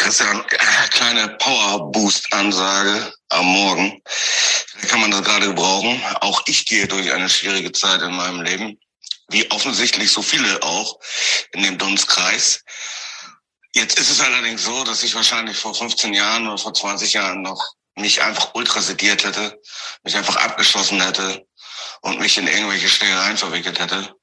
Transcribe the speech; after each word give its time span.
Christian, 0.00 0.42
kleine 0.92 1.28
Power 1.36 1.92
Boost 1.92 2.32
Ansage 2.32 3.12
am 3.28 3.44
Morgen. 3.44 4.00
Vielleicht 4.06 4.88
kann 4.88 5.00
man 5.02 5.10
das 5.10 5.22
gerade 5.22 5.48
gebrauchen. 5.48 6.02
Auch 6.22 6.40
ich 6.46 6.64
gehe 6.64 6.88
durch 6.88 7.12
eine 7.12 7.28
schwierige 7.28 7.70
Zeit 7.72 8.00
in 8.00 8.14
meinem 8.14 8.40
Leben, 8.40 8.80
wie 9.28 9.50
offensichtlich 9.50 10.10
so 10.10 10.22
viele 10.22 10.62
auch 10.62 10.98
in 11.52 11.62
dem 11.62 11.76
Dunstkreis. 11.76 12.64
Jetzt 13.74 13.98
ist 13.98 14.10
es 14.10 14.20
allerdings 14.22 14.64
so, 14.64 14.84
dass 14.84 15.02
ich 15.02 15.14
wahrscheinlich 15.14 15.58
vor 15.58 15.74
15 15.74 16.14
Jahren 16.14 16.48
oder 16.48 16.56
vor 16.56 16.72
20 16.72 17.12
Jahren 17.12 17.42
noch 17.42 17.62
mich 17.94 18.22
einfach 18.22 18.54
ultrasediert 18.54 19.24
hätte, 19.24 19.60
mich 20.02 20.16
einfach 20.16 20.36
abgeschossen 20.36 21.02
hätte 21.02 21.46
und 22.00 22.20
mich 22.20 22.38
in 22.38 22.48
irgendwelche 22.48 22.88
Schlägereien 22.88 23.36
verwickelt 23.36 23.78
hätte 23.78 24.14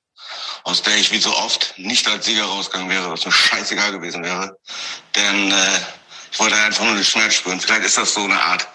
aus 0.67 0.81
der 0.81 0.97
ich 0.97 1.11
wie 1.11 1.19
so 1.19 1.33
oft 1.33 1.75
nicht 1.77 2.05
als 2.09 2.25
Sieger 2.25 2.43
rausgegangen 2.43 2.89
wäre, 2.89 3.09
was 3.09 3.25
mir 3.25 3.31
scheißegal 3.31 3.93
gewesen 3.93 4.21
wäre. 4.21 4.59
Denn 5.15 5.49
äh, 5.49 5.79
ich 6.29 6.39
wollte 6.39 6.57
einfach 6.57 6.83
nur 6.83 6.95
den 6.95 7.05
Schmerz 7.05 7.35
spüren. 7.35 7.61
Vielleicht 7.61 7.85
ist 7.85 7.97
das 7.97 8.13
so 8.13 8.25
eine 8.25 8.41
Art 8.41 8.67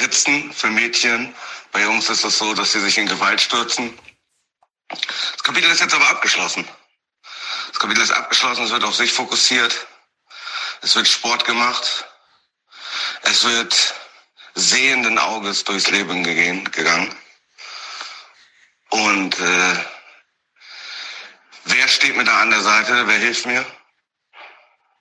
Ritzen 0.00 0.54
für 0.54 0.68
Mädchen. 0.68 1.34
Bei 1.70 1.82
Jungs 1.82 2.08
ist 2.08 2.24
das 2.24 2.38
so, 2.38 2.54
dass 2.54 2.72
sie 2.72 2.80
sich 2.80 2.96
in 2.96 3.06
Gewalt 3.06 3.42
stürzen. 3.42 3.92
Das 4.88 5.42
Kapitel 5.42 5.70
ist 5.70 5.80
jetzt 5.80 5.92
aber 5.92 6.08
abgeschlossen. 6.08 6.66
Das 7.68 7.78
Kapitel 7.78 8.02
ist 8.02 8.10
abgeschlossen, 8.10 8.64
es 8.64 8.70
wird 8.70 8.84
auf 8.84 8.94
sich 8.94 9.12
fokussiert. 9.12 9.86
Es 10.80 10.96
wird 10.96 11.06
Sport 11.06 11.44
gemacht. 11.44 12.06
Es 13.20 13.44
wird 13.44 13.94
sehenden 14.54 15.18
Auges 15.18 15.62
durchs 15.64 15.90
Leben 15.90 16.24
gegangen. 16.24 17.14
Und 18.88 19.38
äh, 19.38 19.74
Wer 21.76 21.88
steht 21.88 22.16
mir 22.16 22.22
da 22.22 22.40
an 22.40 22.50
der 22.50 22.60
Seite? 22.60 23.04
Wer 23.08 23.18
hilft 23.18 23.46
mir? 23.46 23.66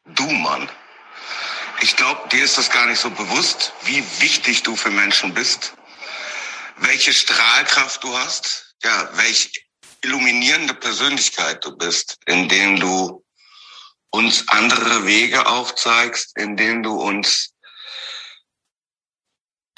Du, 0.06 0.24
Mann. 0.24 0.68
Ich 1.82 1.96
glaube, 1.96 2.28
dir 2.30 2.44
ist 2.44 2.58
das 2.58 2.72
gar 2.72 2.88
nicht 2.88 3.00
so 3.00 3.12
bewusst, 3.12 3.74
wie 3.84 4.04
wichtig 4.20 4.64
du 4.64 4.76
für 4.76 4.90
Menschen 4.90 5.36
bist, 5.36 5.74
welche 6.78 7.14
Strahlkraft 7.14 8.04
du 8.04 8.18
hast, 8.18 8.76
ja, 8.84 9.08
welche 9.14 9.52
illuminierende 10.02 10.74
Persönlichkeit 10.74 11.64
du 11.64 11.78
bist, 11.78 12.18
indem 12.26 12.80
du 12.80 13.24
uns 14.10 14.48
andere 14.48 15.06
Wege 15.06 15.46
aufzeigst, 15.46 16.36
indem 16.38 16.82
du 16.82 17.00
uns 17.00 17.53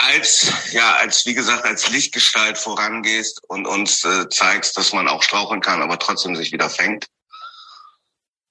als, 0.06 0.52
ja, 0.72 0.96
als, 0.96 1.26
wie 1.26 1.34
gesagt, 1.34 1.66
als 1.66 1.90
Lichtgestalt 1.90 2.58
vorangehst 2.58 3.42
und 3.48 3.66
uns 3.66 4.04
äh, 4.04 4.30
zeigst, 4.30 4.78
dass 4.78 4.94
man 4.94 5.08
auch 5.08 5.24
straucheln 5.24 5.62
kann, 5.62 5.82
aber 5.82 5.98
trotzdem 5.98 6.36
sich 6.36 6.52
wieder 6.52 6.70
fängt. 6.70 7.08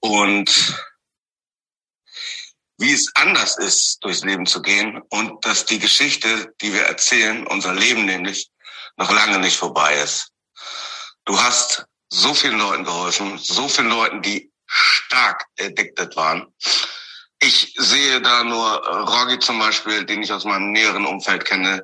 Und 0.00 0.76
wie 2.78 2.92
es 2.92 3.10
anders 3.14 3.56
ist, 3.56 4.02
durchs 4.02 4.24
Leben 4.24 4.46
zu 4.46 4.60
gehen 4.60 5.00
und 5.10 5.44
dass 5.44 5.64
die 5.64 5.78
Geschichte, 5.78 6.52
die 6.60 6.72
wir 6.72 6.82
erzählen, 6.82 7.46
unser 7.46 7.72
Leben 7.72 8.04
nämlich, 8.04 8.50
noch 8.96 9.10
lange 9.10 9.38
nicht 9.38 9.56
vorbei 9.56 9.94
ist. 10.00 10.30
Du 11.24 11.40
hast 11.40 11.86
so 12.10 12.34
vielen 12.34 12.58
Leuten 12.58 12.84
geholfen, 12.84 13.38
so 13.38 13.68
vielen 13.68 13.88
Leuten, 13.88 14.22
die 14.22 14.52
stark 14.66 15.46
addicted 15.58 16.14
waren, 16.16 16.52
ich 17.40 17.74
sehe 17.76 18.20
da 18.20 18.44
nur 18.44 18.84
äh, 18.84 18.96
Rogi 18.96 19.38
zum 19.38 19.58
Beispiel, 19.58 20.04
den 20.04 20.22
ich 20.22 20.32
aus 20.32 20.44
meinem 20.44 20.72
näheren 20.72 21.06
Umfeld 21.06 21.44
kenne, 21.44 21.82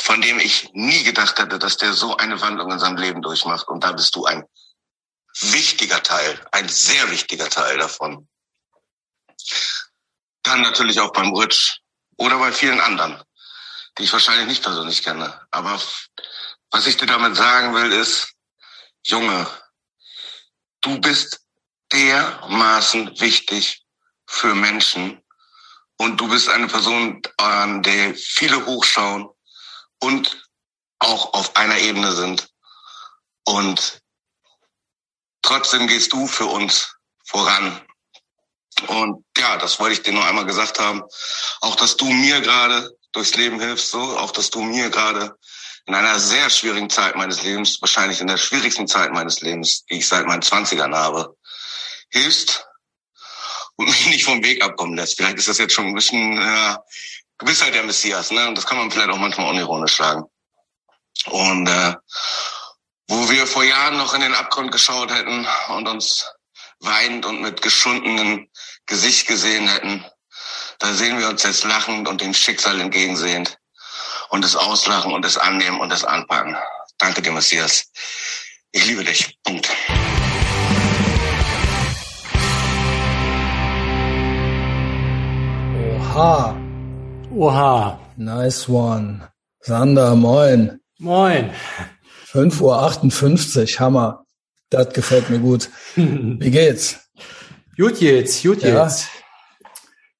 von 0.00 0.20
dem 0.20 0.38
ich 0.38 0.70
nie 0.72 1.02
gedacht 1.02 1.38
hätte, 1.38 1.58
dass 1.58 1.76
der 1.76 1.92
so 1.92 2.16
eine 2.16 2.40
Wandlung 2.40 2.70
in 2.72 2.78
seinem 2.78 2.96
Leben 2.96 3.22
durchmacht. 3.22 3.68
Und 3.68 3.84
da 3.84 3.92
bist 3.92 4.14
du 4.16 4.24
ein 4.24 4.44
wichtiger 5.40 6.02
Teil, 6.02 6.40
ein 6.52 6.68
sehr 6.68 7.10
wichtiger 7.10 7.48
Teil 7.48 7.78
davon. 7.78 8.28
Dann 10.42 10.62
natürlich 10.62 11.00
auch 11.00 11.12
beim 11.12 11.30
Rutsch 11.30 11.80
oder 12.16 12.38
bei 12.38 12.52
vielen 12.52 12.80
anderen, 12.80 13.22
die 13.98 14.04
ich 14.04 14.12
wahrscheinlich 14.12 14.46
nicht 14.46 14.62
persönlich 14.62 15.02
kenne. 15.02 15.40
Aber 15.50 15.80
was 16.70 16.86
ich 16.86 16.96
dir 16.96 17.06
damit 17.06 17.36
sagen 17.36 17.74
will, 17.74 17.92
ist, 17.92 18.32
Junge, 19.02 19.46
du 20.80 21.00
bist 21.00 21.40
dermaßen 21.92 23.20
wichtig 23.20 23.84
für 24.30 24.54
Menschen. 24.54 25.20
Und 25.98 26.18
du 26.20 26.28
bist 26.28 26.48
eine 26.48 26.68
Person, 26.68 27.20
an 27.36 27.82
der 27.82 28.14
viele 28.14 28.64
hochschauen 28.64 29.28
und 29.98 30.48
auch 31.00 31.34
auf 31.34 31.56
einer 31.56 31.78
Ebene 31.78 32.12
sind. 32.12 32.48
Und 33.44 34.00
trotzdem 35.42 35.88
gehst 35.88 36.12
du 36.12 36.26
für 36.26 36.46
uns 36.46 36.94
voran. 37.26 37.84
Und 38.86 39.24
ja, 39.36 39.56
das 39.58 39.78
wollte 39.80 39.94
ich 39.94 40.02
dir 40.02 40.12
nur 40.12 40.24
einmal 40.24 40.46
gesagt 40.46 40.78
haben. 40.78 41.02
Auch, 41.60 41.74
dass 41.74 41.96
du 41.96 42.06
mir 42.06 42.40
gerade 42.40 42.96
durchs 43.12 43.34
Leben 43.34 43.60
hilfst, 43.60 43.90
so, 43.90 44.00
auch, 44.18 44.30
dass 44.30 44.48
du 44.48 44.62
mir 44.62 44.88
gerade 44.90 45.36
in 45.86 45.94
einer 45.94 46.18
sehr 46.20 46.48
schwierigen 46.50 46.88
Zeit 46.88 47.16
meines 47.16 47.42
Lebens, 47.42 47.80
wahrscheinlich 47.82 48.20
in 48.20 48.28
der 48.28 48.36
schwierigsten 48.36 48.86
Zeit 48.86 49.12
meines 49.12 49.40
Lebens, 49.40 49.84
die 49.90 49.98
ich 49.98 50.08
seit 50.08 50.26
meinen 50.26 50.42
Zwanzigern 50.42 50.94
habe, 50.94 51.36
hilfst 52.10 52.64
und 53.80 53.88
mich 53.88 54.06
nicht 54.06 54.24
vom 54.24 54.42
Weg 54.44 54.62
abkommen 54.62 54.96
lässt. 54.96 55.16
Vielleicht 55.16 55.38
ist 55.38 55.48
das 55.48 55.58
jetzt 55.58 55.74
schon 55.74 55.86
ein 55.86 55.94
bisschen 55.94 56.36
äh, 56.36 56.76
Gewissheit 57.38 57.74
der 57.74 57.82
Messias, 57.82 58.30
ne? 58.30 58.46
Und 58.48 58.56
das 58.56 58.66
kann 58.66 58.78
man 58.78 58.90
vielleicht 58.90 59.10
auch 59.10 59.18
manchmal 59.18 59.48
unironisch 59.50 59.96
sagen. 59.96 60.24
Und 61.26 61.66
äh, 61.66 61.94
wo 63.08 63.28
wir 63.30 63.46
vor 63.46 63.64
Jahren 63.64 63.96
noch 63.96 64.14
in 64.14 64.20
den 64.20 64.34
Abgrund 64.34 64.70
geschaut 64.70 65.12
hätten 65.12 65.46
und 65.68 65.88
uns 65.88 66.26
weinend 66.80 67.26
und 67.26 67.40
mit 67.40 67.62
geschundenem 67.62 68.48
Gesicht 68.86 69.26
gesehen 69.26 69.68
hätten, 69.68 70.04
da 70.78 70.92
sehen 70.92 71.18
wir 71.18 71.28
uns 71.28 71.42
jetzt 71.42 71.64
lachend 71.64 72.08
und 72.08 72.20
dem 72.20 72.34
Schicksal 72.34 72.80
entgegensehend 72.80 73.58
und 74.28 74.44
es 74.44 74.56
auslachen 74.56 75.12
und 75.12 75.24
es 75.24 75.36
annehmen 75.36 75.80
und 75.80 75.92
es 75.92 76.04
anpacken. 76.04 76.56
Danke 76.98 77.22
dir, 77.22 77.32
Messias. 77.32 77.90
Ich 78.72 78.84
liebe 78.84 79.04
dich. 79.04 79.38
Punkt. 79.42 79.68
Oha. 86.14 86.56
Oha. 87.32 87.98
Nice 88.16 88.68
one. 88.68 89.22
Sander, 89.60 90.16
moin. 90.16 90.80
Moin. 90.98 91.50
5.58 92.32 93.74
Uhr, 93.74 93.80
Hammer. 93.80 94.24
Das 94.70 94.92
gefällt 94.92 95.30
mir 95.30 95.38
gut. 95.38 95.68
Wie 95.96 96.50
geht's? 96.50 96.98
Gut 97.76 97.98
geht's, 97.98 98.42
gut 98.42 98.62
Ja? 98.62 98.84
geht's. 98.84 99.08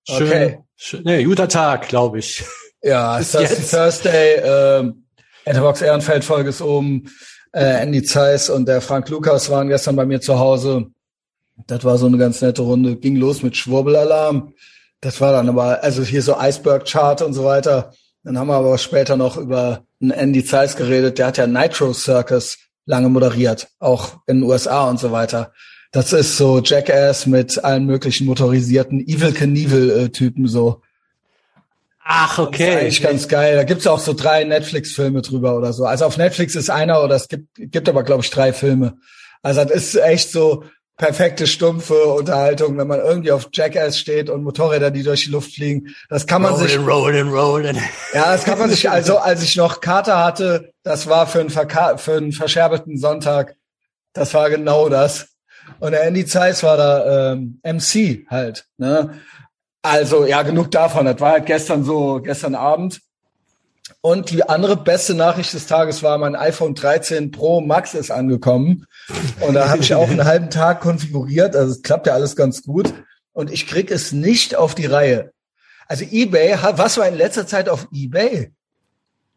Schön, 0.09 0.27
Okay. 0.29 0.59
schön, 0.77 1.03
nee, 1.05 1.25
guter 1.25 1.49
Tag, 1.49 1.89
glaube 1.89 2.19
ich. 2.21 2.45
Ja, 2.83 3.19
Bis 3.19 3.33
Thirsty 3.33 3.55
jetzt. 3.55 3.71
Thursday, 3.71 4.35
ähm, 4.43 5.05
Etherbox 5.45 5.83
Ehrenfeld 5.83 6.25
Folge 6.25 6.51
ist 6.51 6.63
oben. 6.63 7.11
Äh, 7.53 7.83
Andy 7.83 8.03
Zeiss 8.05 8.49
und 8.49 8.67
der 8.67 8.81
Frank 8.81 9.09
Lukas 9.09 9.51
waren 9.51 9.69
gestern 9.69 9.97
bei 9.97 10.07
mir 10.07 10.21
zu 10.21 10.39
Hause. 10.39 10.87
Das 11.67 11.83
war 11.85 11.99
so 11.99 12.07
eine 12.07 12.17
ganz 12.17 12.41
nette 12.43 12.63
Runde. 12.63 12.97
Ging 12.97 13.17
los 13.17 13.43
mit 13.43 13.57
Schwurbelalarm. 13.57 14.55
Das 15.01 15.21
war 15.21 15.33
dann 15.33 15.49
aber, 15.49 15.83
also 15.83 16.03
hier 16.03 16.23
so 16.23 16.37
Iceberg 16.39 16.87
Chart 16.87 17.23
und 17.23 17.33
so 17.33 17.45
weiter. 17.45 17.93
Dann 18.23 18.39
haben 18.39 18.49
wir 18.49 18.55
aber 18.55 18.77
später 18.77 19.17
noch 19.17 19.37
über 19.37 19.85
einen 20.01 20.11
Andy 20.11 20.45
Zeiss 20.45 20.77
geredet. 20.77 21.19
Der 21.19 21.27
hat 21.29 21.39
ja 21.39 21.47
Nitro 21.47 21.93
Circus 21.93 22.59
lange 22.85 23.09
moderiert, 23.09 23.69
auch 23.79 24.21
in 24.27 24.41
den 24.41 24.51
USA 24.51 24.89
und 24.91 25.01
so 25.01 25.11
weiter. 25.11 25.53
Das 25.93 26.13
ist 26.13 26.37
so 26.37 26.61
Jackass 26.61 27.27
mit 27.27 27.65
allen 27.65 27.87
möglichen 27.87 28.27
motorisierten 28.27 29.01
Evil 29.01 29.33
Knievel 29.33 29.91
äh, 29.91 30.09
Typen 30.11 30.47
so. 30.47 30.83
Ach, 32.05 32.37
Das 32.37 32.39
ist 32.39 32.49
okay. 32.49 32.77
eigentlich 32.77 33.03
ganz 33.03 33.29
geil. 33.29 33.57
Da 33.57 33.65
gibt's 33.65 33.87
auch 33.87 33.99
so 33.99 34.13
drei 34.13 34.45
Netflix-Filme 34.45 35.23
drüber 35.23 35.57
oder 35.57 35.73
so. 35.73 35.85
Also 35.87 36.05
auf 36.05 36.17
Netflix 36.17 36.55
ist 36.55 36.71
einer 36.71 37.03
oder 37.03 37.17
es 37.17 37.29
gibt, 37.29 37.49
gibt 37.55 37.89
aber, 37.89 38.03
glaube 38.03 38.23
ich, 38.23 38.31
drei 38.31 38.53
Filme. 38.53 38.99
Also 39.43 39.65
das 39.65 39.73
ist 39.73 39.95
echt 39.97 40.31
so 40.31 40.65
perfekte, 41.01 41.47
stumpfe 41.47 42.05
Unterhaltung, 42.05 42.77
wenn 42.77 42.87
man 42.87 43.01
irgendwie 43.01 43.33
auf 43.33 43.49
Jackass 43.51 43.99
steht 43.99 44.29
und 44.29 44.45
Motorräder, 44.45 44.91
die 44.91 45.03
durch 45.03 45.25
die 45.25 45.31
Luft 45.31 45.55
fliegen. 45.55 45.95
Das 46.11 46.27
kann 46.27 46.43
man 46.43 46.57
sich, 46.59 46.79
rolling, 46.79 47.31
rolling. 47.31 47.79
ja, 48.13 48.33
das 48.33 48.45
kann 48.45 48.59
man 48.59 48.69
sich, 48.69 48.91
also 48.91 49.17
als 49.17 49.43
ich 49.43 49.57
noch 49.57 49.81
Kater 49.81 50.23
hatte, 50.23 50.75
das 50.83 51.09
war 51.09 51.27
für 51.27 51.41
einen, 51.41 51.49
Verka 51.49 51.97
für 51.97 52.19
einen 52.19 52.33
verscherbelten 52.33 52.99
Sonntag, 52.99 53.57
das 54.13 54.35
war 54.35 54.51
genau 54.51 54.91
das. 54.91 55.29
Und 55.79 55.93
der 55.93 56.03
Andy 56.03 56.27
Zeiss 56.27 56.63
war 56.63 56.77
da 56.77 57.33
ähm, 57.33 57.61
MC 57.65 58.27
halt. 58.29 58.67
Ne? 58.77 59.19
Also 59.81 60.27
ja, 60.27 60.43
genug 60.43 60.71
davon. 60.71 61.07
Das 61.07 61.19
war 61.19 61.33
halt 61.33 61.47
gestern 61.47 61.83
so, 61.83 62.21
gestern 62.21 62.55
Abend. 62.55 63.01
Und 64.01 64.31
die 64.31 64.43
andere 64.49 64.77
beste 64.77 65.15
Nachricht 65.15 65.53
des 65.53 65.67
Tages 65.67 66.03
war, 66.03 66.17
mein 66.19 66.35
iPhone 66.37 66.75
13 66.75 67.31
Pro 67.31 67.61
Max 67.61 67.95
ist 67.95 68.11
angekommen. 68.11 68.87
Und 69.41 69.55
da 69.55 69.69
habe 69.69 69.83
ich 69.83 69.95
auch 69.95 70.09
einen 70.09 70.25
halben 70.25 70.51
Tag 70.51 70.81
konfiguriert. 70.81 71.55
Also 71.57 71.73
es 71.73 71.83
klappt 71.83 72.07
ja 72.07 72.15
alles 72.15 72.35
ganz 72.37 72.63
gut. 72.63 72.93
Und 73.33 73.51
ich 73.53 73.67
krieg 73.67 73.91
es 73.91 74.13
nicht 74.13 74.57
auf 74.57 74.75
die 74.75 74.87
Reihe. 74.87 75.33
Also 75.87 76.05
eBay, 76.11 76.57
was 76.77 76.97
war 76.99 77.09
in 77.09 77.15
letzter 77.17 77.47
Zeit 77.47 77.69
auf 77.69 77.89
eBay? 77.93 78.53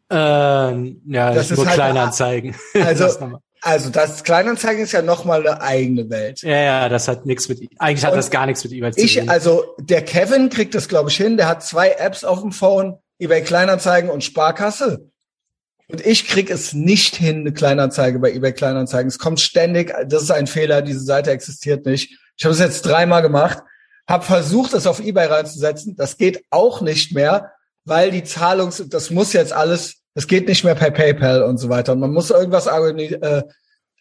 Ähm, 0.09 1.01
ja, 1.07 1.33
Das 1.33 1.49
nur 1.49 1.59
ist 1.59 1.65
halt- 1.65 1.75
Kleinanzeigen. 1.75 2.56
Also, 2.85 3.03
Das. 3.06 3.19
Also 3.65 3.89
das 3.91 4.25
Kleinanzeigen 4.25 4.83
ist 4.83 4.91
ja 4.91 5.01
nochmal 5.01 5.39
eine 5.39 5.61
eigene 5.61 6.09
Welt. 6.09 6.41
Ja, 6.41 6.57
ja, 6.57 6.89
das 6.89 7.07
hat 7.07 7.25
nichts 7.25 7.47
mit, 7.47 7.61
eigentlich 7.79 8.03
hat 8.03 8.11
Und 8.11 8.17
das 8.17 8.29
gar 8.29 8.45
nichts 8.45 8.61
mit 8.65 8.73
eBay 8.73 8.91
zu 8.91 8.99
Ich, 8.99 9.15
tun. 9.17 9.29
also 9.29 9.63
der 9.79 10.01
Kevin 10.03 10.49
kriegt 10.49 10.75
das, 10.75 10.89
glaube 10.89 11.09
ich, 11.09 11.15
hin. 11.15 11.38
Der 11.38 11.47
hat 11.47 11.63
zwei 11.63 11.91
Apps 11.91 12.25
auf 12.25 12.41
dem 12.41 12.51
Phone, 12.51 12.97
eBay 13.23 13.41
Kleinanzeigen 13.41 14.09
und 14.09 14.23
Sparkasse. 14.23 15.09
Und 15.87 16.05
ich 16.05 16.27
krieg 16.27 16.49
es 16.49 16.73
nicht 16.73 17.15
hin, 17.15 17.41
eine 17.41 17.53
Kleinanzeige 17.53 18.19
bei 18.19 18.31
eBay 18.31 18.53
Kleinanzeigen. 18.53 19.07
Es 19.07 19.19
kommt 19.19 19.39
ständig, 19.39 19.93
das 20.07 20.23
ist 20.23 20.31
ein 20.31 20.47
Fehler, 20.47 20.81
diese 20.81 21.03
Seite 21.03 21.31
existiert 21.31 21.85
nicht. 21.85 22.17
Ich 22.37 22.45
habe 22.45 22.53
es 22.53 22.59
jetzt 22.59 22.81
dreimal 22.83 23.21
gemacht, 23.21 23.59
habe 24.07 24.25
versucht, 24.25 24.73
es 24.73 24.87
auf 24.87 24.99
eBay 24.99 25.27
reinzusetzen. 25.27 25.95
Das 25.95 26.17
geht 26.17 26.43
auch 26.49 26.81
nicht 26.81 27.13
mehr, 27.13 27.51
weil 27.85 28.11
die 28.11 28.23
Zahlungs, 28.23 28.83
das 28.87 29.09
muss 29.09 29.33
jetzt 29.33 29.53
alles, 29.53 30.01
das 30.15 30.27
geht 30.27 30.47
nicht 30.47 30.63
mehr 30.63 30.75
per 30.75 30.91
PayPal 30.91 31.43
und 31.43 31.57
so 31.57 31.69
weiter. 31.69 31.93
Und 31.93 31.99
man 31.99 32.11
muss 32.11 32.29
irgendwas 32.29 32.67
äh, 32.67 33.43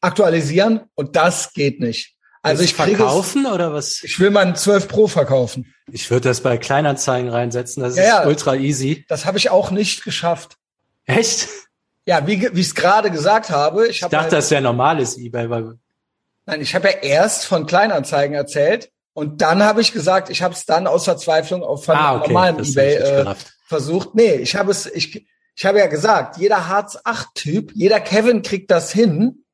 aktualisieren 0.00 0.82
und 0.94 1.16
das 1.16 1.52
geht 1.52 1.80
nicht. 1.80 2.16
Also 2.42 2.64
ich 2.64 2.76
kriege 2.76 2.92
es, 2.92 2.96
verkaufen 2.98 3.46
oder 3.46 3.72
was? 3.72 4.02
ich 4.02 4.18
will 4.18 4.30
meinen 4.30 4.56
12 4.56 4.88
Pro 4.88 5.06
verkaufen. 5.06 5.72
Ich 5.90 6.10
würde 6.10 6.28
das 6.28 6.40
bei 6.40 6.58
Kleinanzeigen 6.58 7.30
reinsetzen. 7.30 7.82
Das 7.82 7.96
Ja, 7.96 8.02
ist 8.02 8.08
ja. 8.08 8.26
ultra 8.26 8.56
easy. 8.56 9.04
Das 9.08 9.26
habe 9.26 9.38
ich 9.38 9.50
auch 9.50 9.70
nicht 9.70 10.04
geschafft. 10.04 10.56
Echt? 11.06 11.48
Ja, 12.04 12.26
wie, 12.26 12.42
wie 12.54 12.60
ich 12.60 12.66
es 12.66 12.74
gerade 12.74 13.10
gesagt 13.10 13.50
habe, 13.50 13.86
ich 13.86 14.02
Ich 14.02 14.08
dachte, 14.08 14.34
das 14.34 14.50
wäre 14.50 14.60
normales 14.60 15.16
eBay, 15.16 15.48
weil 15.50 15.78
nein, 16.46 16.60
ich 16.60 16.74
habe 16.74 16.88
ja 16.88 16.94
erst 16.96 17.46
von 17.46 17.66
Kleinanzeigen 17.66 18.34
erzählt 18.34 18.90
und 19.12 19.40
dann 19.40 19.62
habe 19.62 19.80
ich 19.80 19.92
gesagt, 19.92 20.28
ich 20.28 20.42
habe 20.42 20.54
es 20.54 20.66
dann 20.66 20.88
aus 20.88 21.04
Verzweiflung 21.04 21.62
auf 21.62 21.84
von 21.84 21.96
ah, 21.96 22.16
okay, 22.16 22.28
normalem 22.28 22.58
das 22.58 22.70
eBay 22.70 22.94
äh, 22.96 23.34
versucht. 23.66 24.16
Nee, 24.16 24.34
ich 24.34 24.56
habe 24.56 24.72
es 24.72 24.86
ich 24.86 25.26
ich 25.54 25.64
habe 25.64 25.78
ja 25.78 25.86
gesagt, 25.86 26.38
jeder 26.38 26.68
Hartz 26.68 26.98
8 27.04 27.34
Typ, 27.34 27.72
jeder 27.74 28.00
Kevin 28.00 28.42
kriegt 28.42 28.70
das 28.70 28.90
hin 28.90 29.44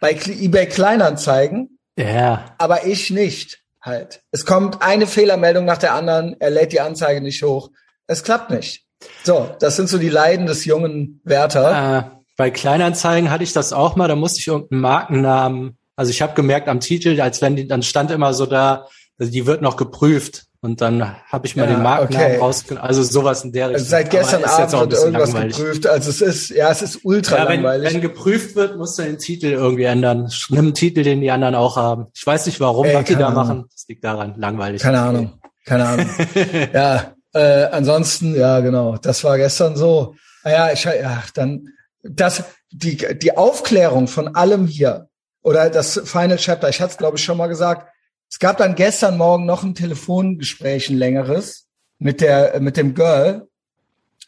bei 0.00 0.12
eBay 0.12 0.66
Kleinanzeigen, 0.66 1.77
Ja, 1.98 2.54
aber 2.58 2.86
ich 2.86 3.10
nicht 3.10 3.60
halt. 3.82 4.22
Es 4.30 4.46
kommt 4.46 4.82
eine 4.82 5.06
Fehlermeldung 5.06 5.64
nach 5.64 5.78
der 5.78 5.94
anderen, 5.94 6.36
er 6.38 6.50
lädt 6.50 6.72
die 6.72 6.80
Anzeige 6.80 7.20
nicht 7.20 7.42
hoch. 7.42 7.70
Es 8.06 8.22
klappt 8.22 8.50
nicht. 8.50 8.84
So, 9.24 9.50
das 9.60 9.76
sind 9.76 9.88
so 9.88 9.98
die 9.98 10.08
Leiden 10.08 10.46
des 10.46 10.64
jungen 10.64 11.20
Werther. 11.24 11.98
Äh, 11.98 12.18
bei 12.36 12.50
Kleinanzeigen 12.50 13.30
hatte 13.30 13.44
ich 13.44 13.52
das 13.52 13.72
auch 13.72 13.96
mal, 13.96 14.08
da 14.08 14.16
musste 14.16 14.40
ich 14.40 14.46
irgendeinen 14.46 14.80
Markennamen, 14.80 15.78
also 15.96 16.10
ich 16.10 16.22
habe 16.22 16.34
gemerkt 16.34 16.68
am 16.68 16.80
Titel, 16.80 17.20
als 17.20 17.42
wenn 17.42 17.56
die, 17.56 17.66
dann 17.66 17.82
stand 17.82 18.12
immer 18.12 18.32
so 18.32 18.46
da, 18.46 18.86
also 19.18 19.32
die 19.32 19.46
wird 19.46 19.62
noch 19.62 19.76
geprüft 19.76 20.47
und 20.60 20.80
dann 20.80 21.16
habe 21.30 21.46
ich 21.46 21.54
mal 21.56 21.68
Ja, 21.68 21.74
den 21.74 21.82
Markennamen 21.82 22.26
okay. 22.32 22.38
rausgenommen, 22.38 22.88
also 22.88 23.02
sowas 23.02 23.44
in 23.44 23.52
der 23.52 23.66
Also 23.66 23.74
Richtung. 23.76 23.90
seit 23.90 24.10
gestern 24.10 24.44
Aber 24.44 24.52
ist 24.52 24.58
jetzt 24.58 24.74
auch 24.74 24.78
ein 24.78 24.82
Abend 24.82 24.92
wird 24.92 25.02
irgendwas 25.04 25.32
langweilig. 25.32 25.56
geprüft. 25.56 25.86
Also 25.86 26.10
es 26.10 26.20
ist, 26.20 26.50
ja, 26.50 26.70
es 26.70 26.82
ist 26.82 27.00
ultra 27.04 27.36
Ja, 27.38 27.48
wenn, 27.48 27.62
langweilig. 27.62 27.94
wenn 27.94 28.00
geprüft 28.00 28.56
wird, 28.56 28.76
musst 28.76 28.98
du 28.98 29.02
den 29.02 29.18
Titel 29.18 29.46
irgendwie 29.46 29.84
ändern. 29.84 30.28
Nimm 30.50 30.58
einen 30.66 30.74
Titel, 30.74 31.02
den 31.04 31.20
die 31.20 31.30
anderen 31.30 31.54
auch 31.54 31.76
haben. 31.76 32.06
Ich 32.14 32.26
weiß 32.26 32.46
nicht 32.46 32.58
warum, 32.60 32.86
Ey, 32.86 32.94
was 32.96 33.04
die 33.04 33.14
da 33.16 33.28
Ahnung. 33.28 33.34
machen. 33.34 33.64
Das 33.72 33.84
liegt 33.88 34.02
daran, 34.04 34.34
langweilig. 34.36 34.82
Keine 34.82 35.00
Ahnung. 35.00 35.38
Keine 35.64 35.86
Ahnung. 35.86 36.06
ja, 36.72 37.12
äh, 37.34 37.64
ansonsten, 37.70 38.34
ja, 38.34 38.60
genau. 38.60 38.96
Das 38.96 39.22
war 39.24 39.36
gestern 39.36 39.76
so. 39.76 40.14
Ah 40.42 40.50
Ja, 40.50 40.72
ich, 40.72 40.82
ja, 40.84 41.22
dann, 41.34 41.68
das, 42.02 42.42
die, 42.70 42.96
die 43.18 43.36
Aufklärung 43.36 44.08
von 44.08 44.34
allem 44.34 44.66
hier 44.66 45.08
oder 45.42 45.70
das 45.70 46.00
Final 46.04 46.36
Chapter, 46.38 46.68
ich 46.68 46.80
hatte 46.80 46.92
es 46.92 46.98
glaube 46.98 47.16
ich 47.16 47.24
schon 47.24 47.38
mal 47.38 47.46
gesagt. 47.48 47.86
Es 48.30 48.38
gab 48.38 48.58
dann 48.58 48.74
gestern 48.74 49.16
Morgen 49.16 49.46
noch 49.46 49.62
ein 49.62 49.74
Telefongespräch, 49.74 50.90
ein 50.90 50.98
längeres 50.98 51.66
mit 51.98 52.20
der, 52.20 52.60
mit 52.60 52.76
dem 52.76 52.94
Girl. 52.94 53.48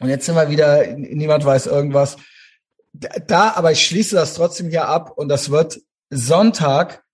Und 0.00 0.08
jetzt 0.08 0.26
sind 0.26 0.34
wir 0.34 0.50
wieder, 0.50 0.86
niemand 0.96 1.44
weiß 1.44 1.66
irgendwas. 1.66 2.16
Da, 2.92 3.52
aber 3.54 3.72
ich 3.72 3.86
schließe 3.86 4.16
das 4.16 4.34
trotzdem 4.34 4.70
hier 4.70 4.88
ab 4.88 5.12
und 5.16 5.28
das 5.28 5.50
wird 5.50 5.80
Sonntag 6.08 7.04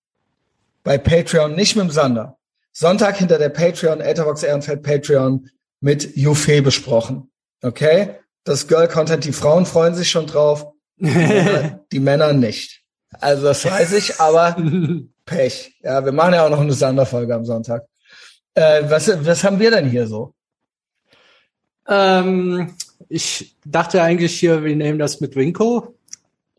bei 0.84 0.96
Patreon, 0.96 1.54
nicht 1.54 1.76
mit 1.76 1.84
dem 1.84 1.90
Sander. 1.90 2.38
Sonntag 2.72 3.16
hinter 3.16 3.38
der 3.38 3.48
Patreon, 3.48 4.00
Etherbox 4.00 4.42
Ehrenfeld 4.42 4.82
Patreon 4.82 5.50
mit 5.80 6.16
Jufe 6.16 6.62
besprochen. 6.62 7.30
Okay? 7.62 8.14
Das 8.44 8.68
Girl-Content, 8.68 9.24
die 9.24 9.32
Frauen 9.32 9.66
freuen 9.66 9.94
sich 9.94 10.10
schon 10.10 10.26
drauf, 10.26 10.66
die 10.98 12.00
Männer 12.00 12.32
nicht. 12.34 12.82
Also 13.10 13.44
das 13.44 13.64
weiß 13.64 13.92
ich, 13.94 14.20
aber 14.20 14.56
Pech. 15.26 15.74
Ja, 15.82 16.04
wir 16.04 16.12
machen 16.12 16.34
ja 16.34 16.46
auch 16.46 16.50
noch 16.50 16.60
eine 16.60 16.72
Sonderfolge 16.72 17.34
am 17.34 17.44
Sonntag. 17.44 17.84
Äh, 18.54 18.84
was, 18.88 19.10
was 19.26 19.44
haben 19.44 19.58
wir 19.58 19.70
denn 19.70 19.90
hier 19.90 20.06
so? 20.06 20.32
ähm, 21.88 22.74
ich 23.08 23.56
dachte 23.64 24.02
eigentlich 24.02 24.38
hier, 24.38 24.64
wir 24.64 24.74
nehmen 24.74 24.98
das 24.98 25.20
mit 25.20 25.36
Winko. 25.36 25.94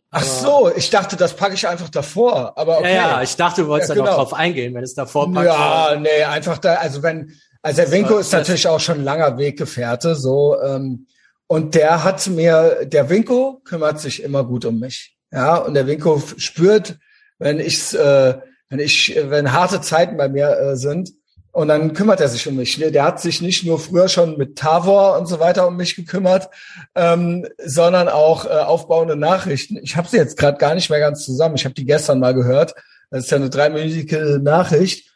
Ach 0.09 0.23
so, 0.23 0.71
ich 0.73 0.89
dachte, 0.89 1.17
das 1.17 1.35
packe 1.35 1.55
ich 1.55 1.67
einfach 1.67 1.89
davor. 1.89 2.57
Aber 2.57 2.79
okay. 2.79 2.95
Ja, 2.95 3.09
ja, 3.09 3.21
ich 3.21 3.35
dachte, 3.35 3.63
du 3.63 3.67
wolltest 3.67 3.89
Ja, 3.89 3.95
da 3.95 4.01
noch 4.01 4.07
genau. 4.07 4.17
drauf 4.17 4.33
eingehen, 4.33 4.73
wenn 4.73 4.83
es 4.83 4.93
davor 4.93 5.31
packt. 5.31 5.45
Ja, 5.45 5.97
nee, 5.99 6.23
einfach 6.23 6.57
da, 6.59 6.75
also 6.75 7.03
wenn, 7.03 7.33
also 7.61 7.81
der 7.81 7.91
Winko 7.91 8.17
ist 8.17 8.31
natürlich 8.31 8.67
auch 8.67 8.79
schon 8.79 8.99
ein 8.99 9.03
langer 9.03 9.37
Weggefährte, 9.37 10.15
so, 10.15 10.61
ähm, 10.61 11.07
und 11.47 11.75
der 11.75 12.03
hat 12.03 12.25
mir, 12.27 12.85
der 12.85 13.09
Winko 13.09 13.61
kümmert 13.63 13.99
sich 13.99 14.23
immer 14.23 14.43
gut 14.45 14.65
um 14.65 14.79
mich. 14.79 15.17
Ja, 15.31 15.57
und 15.57 15.73
der 15.73 15.87
Winko 15.87 16.21
spürt, 16.37 16.97
wenn 17.37 17.59
ich, 17.59 17.93
äh, 17.93 18.35
wenn 18.69 18.79
ich, 18.79 19.17
wenn 19.29 19.51
harte 19.53 19.81
Zeiten 19.81 20.17
bei 20.17 20.29
mir 20.29 20.49
äh, 20.57 20.75
sind, 20.75 21.11
und 21.53 21.69
dann 21.69 21.93
kümmert 21.93 22.19
er 22.21 22.27
sich 22.27 22.47
um 22.47 22.55
mich. 22.55 22.77
Der 22.77 23.03
hat 23.03 23.19
sich 23.19 23.41
nicht 23.41 23.65
nur 23.65 23.79
früher 23.79 24.09
schon 24.09 24.37
mit 24.37 24.59
Tavor 24.59 25.17
und 25.17 25.25
so 25.25 25.39
weiter 25.39 25.65
um 25.67 25.75
mich 25.75 25.95
gekümmert, 25.95 26.49
ähm, 26.93 27.47
sondern 27.57 28.09
auch 28.09 28.45
äh, 28.45 28.49
aufbauende 28.49 29.15
Nachrichten. 29.15 29.77
Ich 29.81 29.95
habe 29.95 30.07
sie 30.07 30.17
jetzt 30.17 30.37
gerade 30.37 30.59
gar 30.59 30.75
nicht 30.75 30.91
mehr 30.91 30.99
ganz 30.99 31.25
zusammen. 31.25 31.55
Ich 31.55 31.65
habe 31.65 31.73
die 31.73 31.85
gestern 31.85 32.19
mal 32.19 32.35
gehört. 32.35 32.75
Das 33.09 33.23
ist 33.23 33.31
ja 33.31 33.37
eine 33.37 33.49
dreiminütige 33.49 34.39
Nachricht. 34.39 35.09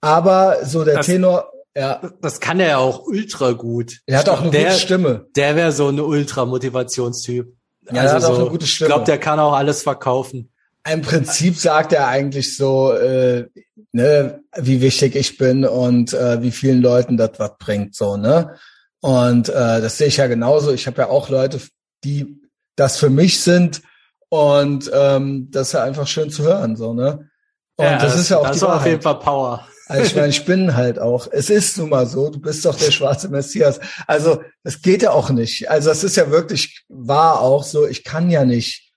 Aber 0.00 0.64
so 0.64 0.84
der 0.84 0.96
Das- 0.96 1.06
Tenor, 1.06 1.52
ja, 1.76 2.00
Das 2.20 2.40
kann 2.40 2.58
er 2.58 2.68
ja 2.70 2.78
auch 2.78 3.04
ultra 3.06 3.52
gut. 3.52 4.00
er 4.06 4.18
hat 4.18 4.24
Ich 4.26 4.32
auch 4.32 4.40
eine 4.42 4.50
der, 4.50 4.64
gute 4.64 4.78
Stimme. 4.80 5.26
Der 5.36 5.54
wäre 5.54 5.70
so 5.70 5.88
ein 5.90 6.00
ultra-Motivationstyp. 6.00 7.54
Ja, 7.92 8.02
er 8.02 8.12
hat 8.14 8.24
auch 8.24 8.38
eine 8.40 8.48
gute 8.48 8.64
Ich 8.64 8.72
Stimme. 8.74 8.88
glaube, 8.88 9.04
der 9.04 9.18
kann 9.18 9.38
auch 9.38 9.52
alles 9.52 9.82
verkaufen. 9.82 10.50
Im 10.90 11.02
Prinzip 11.02 11.56
sagt 11.56 11.92
er 11.92 12.08
eigentlich 12.08 12.56
so, 12.56 12.92
äh, 12.92 13.46
ne, 13.92 14.40
wie 14.56 14.80
wichtig 14.80 15.16
ich 15.16 15.38
bin 15.38 15.64
und 15.64 16.12
äh, 16.12 16.42
wie 16.42 16.50
vielen 16.50 16.82
Leuten 16.82 17.16
das 17.16 17.32
was 17.38 17.52
bringt, 17.58 17.94
so, 17.94 18.16
ne? 18.16 18.56
Und 19.00 19.48
äh, 19.48 19.80
das 19.80 19.98
sehe 19.98 20.08
ich 20.08 20.18
ja 20.18 20.26
genauso. 20.26 20.72
Ich 20.72 20.86
habe 20.86 21.02
ja 21.02 21.08
auch 21.08 21.28
Leute, 21.28 21.60
die 22.04 22.40
das 22.76 22.98
für 22.98 23.10
mich 23.10 23.40
sind 23.40 23.82
und 24.28 24.90
ähm, 24.92 25.48
das 25.50 25.68
ist 25.68 25.72
ja 25.74 25.84
einfach 25.84 26.06
schön 26.06 26.30
zu 26.30 26.42
hören, 26.42 26.76
so, 26.76 26.92
ne? 26.92 27.30
Und 27.76 27.86
das, 27.86 28.18
ist 28.18 28.28
ja 28.28 28.38
auch 28.38 28.46
das 28.46 28.58
die 28.58 28.62
war 28.62 28.76
auf 28.76 28.86
jeden 28.86 29.02
Fall 29.02 29.18
Power. 29.18 29.66
Also 29.86 30.02
ich 30.04 30.14
meine, 30.14 30.28
ich 30.28 30.44
bin 30.44 30.74
halt 30.76 30.98
auch. 30.98 31.28
Es 31.30 31.50
ist 31.50 31.76
nun 31.76 31.90
mal 31.90 32.06
so, 32.06 32.30
du 32.30 32.40
bist 32.40 32.64
doch 32.64 32.76
der 32.76 32.90
schwarze 32.90 33.28
Messias. 33.28 33.80
Also 34.06 34.42
es 34.62 34.80
geht 34.80 35.02
ja 35.02 35.10
auch 35.10 35.30
nicht. 35.30 35.70
Also 35.70 35.90
es 35.90 36.04
ist 36.04 36.16
ja 36.16 36.30
wirklich 36.30 36.84
wahr 36.88 37.40
auch 37.40 37.64
so, 37.64 37.86
ich 37.86 38.04
kann 38.04 38.30
ja 38.30 38.44
nicht, 38.44 38.93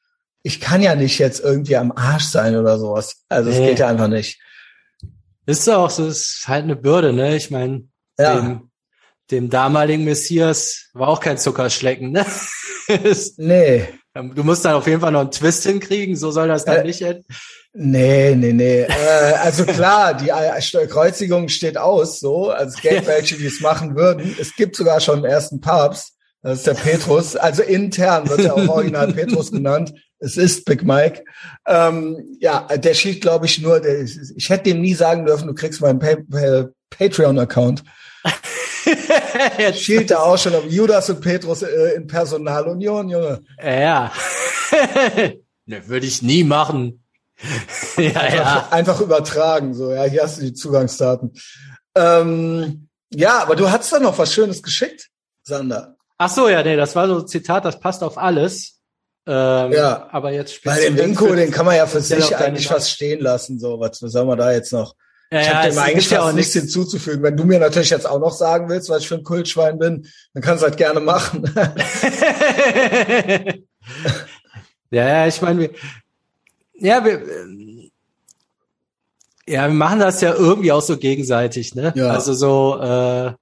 ich 0.48 0.60
kann 0.62 0.82
ja 0.82 0.96
nicht 0.96 1.20
jetzt 1.20 1.42
irgendwie 1.42 1.76
am 1.76 1.92
Arsch 1.92 2.24
sein 2.26 2.56
oder 2.56 2.80
sowas. 2.80 3.24
Also 3.30 3.50
es 3.50 3.58
Nee. 3.58 3.68
geht 3.70 3.80
ja 3.80 3.88
einfach 3.88 4.08
nicht. 4.08 4.40
Ist 5.46 5.70
auch 5.70 5.90
so, 5.90 6.08
ist 6.08 6.46
halt 6.48 6.64
eine 6.64 6.76
Bürde, 6.76 7.14
ne? 7.14 7.36
Ich 7.36 7.52
meine, 7.52 7.84
Ja. 8.18 8.36
dem, 8.40 8.72
dem 9.30 9.50
damaligen 9.50 10.04
Messias 10.06 10.88
war 10.94 11.10
auch 11.10 11.20
kein 11.20 11.38
Zuckerschlecken, 11.38 12.12
ne? 12.12 12.26
Nee, 13.38 13.86
du 14.14 14.44
musst 14.46 14.64
dann 14.64 14.76
auf 14.76 14.88
jeden 14.88 15.02
Fall 15.02 15.12
noch 15.12 15.20
einen 15.20 15.32
Twist 15.32 15.64
hinkriegen, 15.64 16.16
so 16.16 16.32
soll 16.32 16.48
das 16.48 16.64
dann 16.64 16.78
Äh, 16.78 16.84
nicht 16.86 17.02
enden. 17.02 17.26
nee, 17.74 18.34
nee, 18.36 18.54
nee. 18.54 18.82
äh, 18.84 19.34
also 19.44 19.66
klar, 19.66 20.14
die 20.14 20.30
äh, 20.30 20.88
Kreuzigung 20.88 21.50
steht 21.50 21.78
aus, 21.78 22.22
so. 22.22 22.52
Es 22.54 22.80
gäbe 22.82 23.06
welche, 23.08 23.36
die 23.36 23.46
es 23.46 23.60
machen 23.60 23.96
würden. 23.98 24.36
Es 24.40 24.56
gibt 24.56 24.78
sogar 24.78 25.02
schon 25.02 25.16
einen 25.18 25.26
ersten 25.26 25.60
Papst. 25.60 26.14
Das 26.48 26.60
ist 26.60 26.68
der 26.68 26.76
Petrus. 26.76 27.36
Also 27.36 27.62
intern 27.62 28.30
wird 28.30 28.40
er 28.40 28.54
auch 28.54 28.70
original 28.70 29.12
Petrus 29.12 29.52
genannt. 29.52 29.94
Es 30.20 30.38
ist 30.38 30.64
Big 30.64 30.82
Mike. 30.82 31.26
Ähm, 31.68 32.38
ja, 32.40 32.62
der 32.62 32.94
schied, 32.94 33.20
glaube 33.20 33.48
ich, 33.48 33.60
nur, 33.60 33.82
der, 33.82 34.04
ich 34.04 34.50
hätte 34.50 34.70
dem 34.70 34.80
nie 34.80 34.94
sagen 34.94 35.26
dürfen, 35.26 35.50
du 35.50 35.54
kriegst 35.54 35.82
meinen 35.82 36.00
pa 36.00 36.16
pa 36.32 36.70
Patreon-Account. 36.90 37.84
Schielt 39.74 40.10
da 40.10 40.20
auch 40.20 40.38
schon 40.38 40.56
um 40.56 40.70
Judas 40.70 41.10
und 41.10 41.20
Petrus 41.20 41.64
äh, 41.64 41.96
in 41.98 42.08
Personalunion, 42.08 43.10
Junge. 43.10 43.44
Ja. 43.62 44.14
ne, 45.66 45.88
würde 45.90 46.08
ich 46.08 46.22
nie 46.22 46.46
machen. 46.46 47.04
ja, 47.98 48.22
Einfach, 48.22 48.34
ja. 48.34 48.68
einfach 48.72 49.02
übertragen, 49.02 49.74
so, 49.74 49.92
ja, 49.92 50.06
hier 50.06 50.24
hast 50.24 50.38
du 50.38 50.44
die 50.44 50.54
Zugangsdaten. 50.54 51.34
Ähm, 51.94 52.88
ja, 53.14 53.40
aber 53.42 53.58
du 53.58 53.70
hast 53.70 53.92
da 53.92 54.00
noch 54.00 54.18
was 54.18 54.34
Schönes 54.34 54.64
geschickt, 54.64 55.10
Sander. 55.44 55.97
Ach 56.18 56.30
so, 56.30 56.50
ja, 56.50 56.64
nee, 56.64 56.76
das 56.76 56.96
war 56.96 57.08
so 57.08 57.20
ein 57.20 57.28
Zitat, 57.28 57.64
das 57.66 57.80
passt 57.80 58.04
auf 58.04 58.18
alles. 58.18 58.80
Ähm, 59.28 59.72
Ja. 59.72 60.08
Aber 60.12 60.32
jetzt 60.32 60.64
Bei 60.64 60.76
dem 60.80 60.94
speziell 60.94 61.06
Winko, 61.10 61.36
den 61.36 61.52
kann 61.52 61.66
man 61.66 61.76
ja 61.76 61.86
für 61.86 62.02
sich 62.02 62.36
eigentlich 62.36 62.68
fast 62.68 62.90
stehen 62.92 63.20
lassen, 63.22 63.60
so, 63.60 63.80
was, 63.80 64.02
was 64.02 64.12
soll 64.12 64.26
man 64.26 64.38
da 64.38 64.52
jetzt 64.52 64.72
noch? 64.74 64.96
Ja, 65.32 65.42
Ich 65.42 65.48
ja, 65.48 65.54
habe 65.56 65.68
es 65.68 65.76
dem 65.76 65.84
eigentlich 65.84 66.10
ja 66.10 66.22
auch 66.24 66.32
nichts 66.32 66.54
hinzuzufügen. 66.54 67.22
Wenn 67.22 67.36
du 67.36 67.44
mir 67.44 67.60
natürlich 67.60 67.90
jetzt 67.90 68.08
auch 68.10 68.20
noch 68.20 68.32
sagen 68.32 68.70
willst, 68.70 68.90
was 68.90 69.02
ich 69.02 69.08
für 69.10 69.16
ein 69.16 69.24
Kultschwein 69.24 69.78
bin, 69.78 70.08
dann 70.34 70.42
kannst 70.42 70.64
du 70.64 70.68
das 70.68 70.78
gerne 70.78 71.02
machen. 71.02 71.44
ja, 74.92 75.08
ja, 75.08 75.28
ich 75.28 75.42
meine, 75.42 75.60
wir- 75.60 75.72
Ja, 76.80 77.04
wir, 77.04 77.22
ja, 79.48 79.68
wir 79.68 79.74
machen 79.74 80.00
das 80.00 80.22
ja 80.22 80.34
irgendwie 80.34 80.72
auch 80.72 80.82
so 80.82 80.98
gegenseitig, 80.98 81.76
ne? 81.76 81.92
Ja. 81.96 82.10
Also 82.12 82.34
so, 82.34 82.80
äh, 82.82 83.34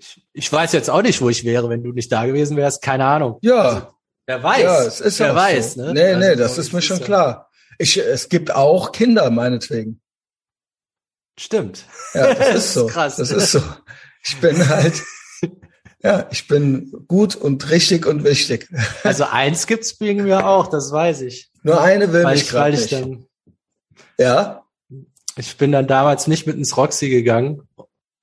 ich, 0.00 0.26
ich 0.32 0.52
weiß 0.52 0.72
jetzt 0.72 0.88
auch 0.90 1.02
nicht, 1.02 1.20
wo 1.20 1.28
ich 1.28 1.44
wäre, 1.44 1.68
wenn 1.68 1.82
du 1.84 1.92
nicht 1.92 2.10
da 2.10 2.24
gewesen 2.26 2.56
wärst. 2.56 2.80
Keine 2.82 3.04
Ahnung. 3.04 3.38
Ja. 3.42 3.60
Also, 3.62 3.86
wer 4.26 4.42
weiß. 4.42 4.62
Ja, 4.62 4.82
es 4.84 5.00
ist 5.00 5.20
wer 5.20 5.34
weiß, 5.34 5.74
so. 5.74 5.82
ne? 5.82 5.92
Nee, 5.92 6.16
nee, 6.16 6.24
Also, 6.26 6.42
das 6.42 6.54
so, 6.56 6.60
ist 6.62 6.72
mir 6.72 6.82
schon 6.82 7.00
klar. 7.00 7.50
Ich, 7.78 7.96
es 7.98 8.28
gibt 8.28 8.50
auch 8.54 8.92
Kinder, 8.92 9.30
meinetwegen. 9.30 10.00
Stimmt. 11.38 11.84
Ja, 12.14 12.34
das 12.34 12.54
ist 12.54 12.74
so. 12.74 12.86
krass. 12.86 13.16
Das 13.16 13.30
ist 13.30 13.52
so. 13.52 13.62
Ich 14.24 14.36
bin 14.38 14.68
halt, 14.68 15.02
ja, 16.02 16.26
ich 16.30 16.46
bin 16.48 17.04
gut 17.08 17.36
und 17.36 17.70
richtig 17.70 18.06
und 18.06 18.24
wichtig. 18.24 18.68
Also 19.04 19.24
eins 19.24 19.66
gibt's 19.66 19.98
wegen 20.00 20.24
mir 20.24 20.46
auch, 20.46 20.66
das 20.66 20.92
weiß 20.92 21.22
ich. 21.22 21.50
Nur 21.62 21.80
eine 21.80 22.12
will 22.12 22.24
Weil 22.24 22.34
mich 22.34 22.42
ich, 22.44 22.52
weil 22.54 22.72
gerade 22.72 22.74
ich 22.84 22.90
nicht. 22.90 22.92
dann, 22.92 23.26
Ja, 24.18 24.64
ich 25.36 25.56
bin 25.56 25.72
dann 25.72 25.86
damals 25.86 26.26
nicht 26.26 26.46
mit 26.46 26.56
ins 26.56 26.76
Roxy 26.76 27.08
gegangen 27.08 27.62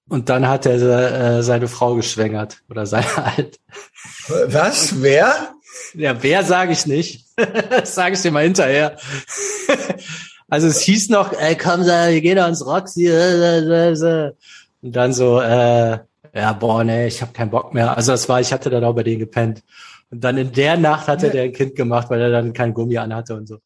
und 0.10 0.30
dann 0.30 0.48
hat 0.48 0.66
er 0.66 1.38
äh, 1.40 1.44
seine 1.44 1.68
Frau 1.68 1.96
geschwängert 1.96 2.62
oder 2.70 2.86
seine 2.86 3.06
Alt. 3.38 3.60
was? 4.48 5.02
Wer? 5.02 5.54
Ja, 5.94 6.22
wer 6.24 6.44
sage 6.44 6.74
ich 6.74 6.86
nicht. 6.86 7.26
das 7.70 7.96
sage 7.96 8.16
ich 8.16 8.22
dir 8.22 8.32
mal 8.32 8.44
hinterher. 8.44 8.98
also 10.50 10.68
es 10.68 10.82
hieß 10.82 11.10
noch, 11.10 11.34
ey, 11.34 11.56
komm, 11.56 11.82
wir 11.86 12.22
gehen 12.22 12.38
ins 12.38 12.66
Roxy. 12.66 13.10
Und 14.82 14.96
dann 14.96 15.14
so, 15.14 15.40
äh, 15.42 16.00
ja, 16.34 16.54
boah, 16.54 16.84
nee, 16.84 17.08
ich 17.08 17.22
habe 17.22 17.34
keinen 17.34 17.50
Bock 17.52 17.74
mehr. 17.74 17.96
Also 17.96 18.12
das 18.12 18.28
war, 18.30 18.40
ich 18.42 18.52
hatte 18.54 18.70
dann 18.70 18.84
auch 18.84 18.94
bei 18.94 19.04
denen 19.04 19.20
gepennt. 19.20 19.64
Und 20.10 20.24
dann 20.24 20.38
in 20.38 20.52
der 20.52 20.78
Nacht 20.78 21.08
hatte 21.08 21.28
Ja. 21.28 21.34
der 21.34 21.44
ein 21.44 21.54
Kind 21.54 21.76
gemacht, 21.76 22.10
weil 22.10 22.22
er 22.22 22.30
dann 22.30 22.54
kein 22.54 22.74
Gummi 22.74 22.98
anhatte 22.98 23.36
und 23.36 23.48
so. 23.48 23.58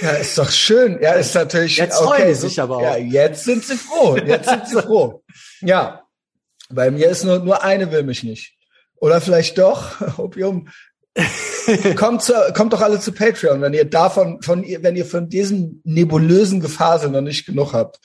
Ja, 0.00 0.10
ist 0.10 0.36
doch 0.38 0.50
schön. 0.50 1.00
Ja, 1.00 1.12
ist 1.12 1.34
natürlich. 1.34 1.76
Jetzt 1.76 1.98
freuen 1.98 2.34
sie 2.34 2.48
sich 2.48 2.60
aber 2.60 2.78
auch. 2.78 2.82
Ja, 2.82 2.96
jetzt 2.96 3.44
sind 3.44 3.64
sie 3.64 3.76
froh. 3.76 4.16
Jetzt 4.16 4.48
sind 4.48 4.68
sie 4.68 4.80
froh. 4.82 5.22
Ja, 5.60 6.02
bei 6.68 6.90
mir 6.90 7.08
ist 7.08 7.24
nur 7.24 7.38
nur 7.38 7.62
eine 7.62 7.90
will 7.92 8.02
mich 8.02 8.22
nicht. 8.22 8.56
Oder 8.96 9.20
vielleicht 9.20 9.58
doch. 9.58 10.00
Opium. 10.18 10.68
kommt, 11.96 12.22
zu, 12.22 12.34
kommt 12.54 12.72
doch 12.72 12.82
alle 12.82 13.00
zu 13.00 13.10
Patreon, 13.10 13.62
wenn 13.62 13.72
ihr 13.72 13.86
davon, 13.86 14.42
von 14.42 14.62
ihr, 14.62 14.82
wenn 14.82 14.96
ihr 14.96 15.06
von 15.06 15.28
diesem 15.28 15.80
nebulösen 15.84 16.60
Gefasel 16.60 17.10
noch 17.10 17.22
nicht 17.22 17.46
genug 17.46 17.72
habt. 17.72 17.98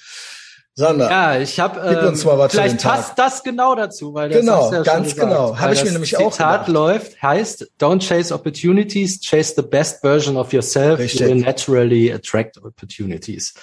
Sander, 0.73 1.09
Ja, 1.09 1.37
ich 1.37 1.59
habe 1.59 1.79
ähm, 1.81 2.07
uns 2.07 2.23
mal 2.23 2.37
was 2.37 2.53
vielleicht 2.53 2.81
passt 2.81 3.19
das 3.19 3.43
genau 3.43 3.75
dazu, 3.75 4.13
weil 4.13 4.29
das 4.29 4.39
Genau, 4.39 4.71
ja 4.71 4.83
ganz 4.83 5.15
genau. 5.15 5.57
Hab 5.57 5.67
Weil 5.67 5.73
ich 5.73 5.83
mir 5.83 5.91
nämlich 5.91 6.15
auch 6.17 6.31
Zitat 6.31 6.67
läuft, 6.69 7.21
heißt, 7.21 7.71
don't 7.79 8.05
chase 8.07 8.33
opportunities, 8.33 9.19
chase 9.21 9.53
the 9.55 9.61
best 9.61 9.99
version 9.99 10.37
of 10.37 10.53
yourself. 10.53 10.99
Richtig. 10.99 11.21
You 11.21 11.27
will 11.27 11.35
naturally 11.35 12.11
attract 12.13 12.57
opportunities. 12.63 13.53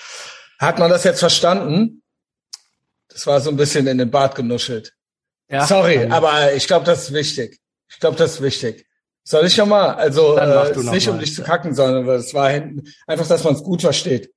hat 0.59 0.79
man 0.79 0.91
das 0.91 1.05
jetzt 1.05 1.21
verstanden? 1.21 2.03
Das 3.09 3.27
war 3.27 3.41
so 3.41 3.51
ein 3.51 3.57
bisschen 3.57 3.87
in 3.87 3.99
den 3.99 4.11
Bart 4.11 4.35
genuschelt. 4.35 4.93
Ja, 5.51 5.67
Sorry, 5.67 6.01
dann- 6.01 6.13
aber 6.13 6.53
ich 6.53 6.67
glaube, 6.67 6.85
das 6.85 7.05
ist 7.05 7.15
wichtig. 7.15 7.59
Ich 7.89 7.99
glaube, 8.01 8.17
das 8.19 8.35
ist 8.35 8.43
wichtig. 8.43 8.87
Soll 9.25 9.47
ich 9.47 9.55
schon 9.55 9.69
mal? 9.69 9.95
Also 9.95 10.37
äh, 10.37 10.75
noch 10.77 10.93
nicht 10.93 11.09
um 11.09 11.17
mal. 11.17 11.21
dich 11.21 11.35
zu 11.35 11.43
kacken, 11.43 11.75
sondern 11.75 12.07
es 12.09 12.35
war 12.35 12.51
hinten 12.51 12.85
einfach, 13.07 13.27
dass 13.27 13.45
man 13.45 13.55
es 13.55 13.63
gut 13.63 13.81
versteht. 13.81 14.33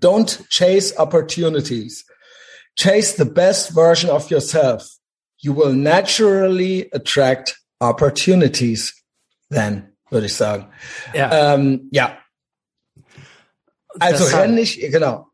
Don't 0.00 0.48
chase 0.50 0.96
opportunities. 0.98 2.04
Chase 2.76 3.16
the 3.16 3.24
best 3.24 3.70
version 3.74 4.10
of 4.10 4.30
yourself. 4.30 4.88
You 5.38 5.54
will 5.54 5.72
naturally 5.72 6.88
attract 6.92 7.56
opportunities. 7.80 8.92
Then, 9.50 9.92
würde 10.10 10.26
ich 10.26 10.34
sagen. 10.34 10.68
ja. 11.14 11.54
Ähm, 11.54 11.88
ja. 11.92 12.18
Also 13.98 14.24
Das 14.24 14.34
renn 14.34 14.54
nicht, 14.54 14.80
genau. 14.80 15.28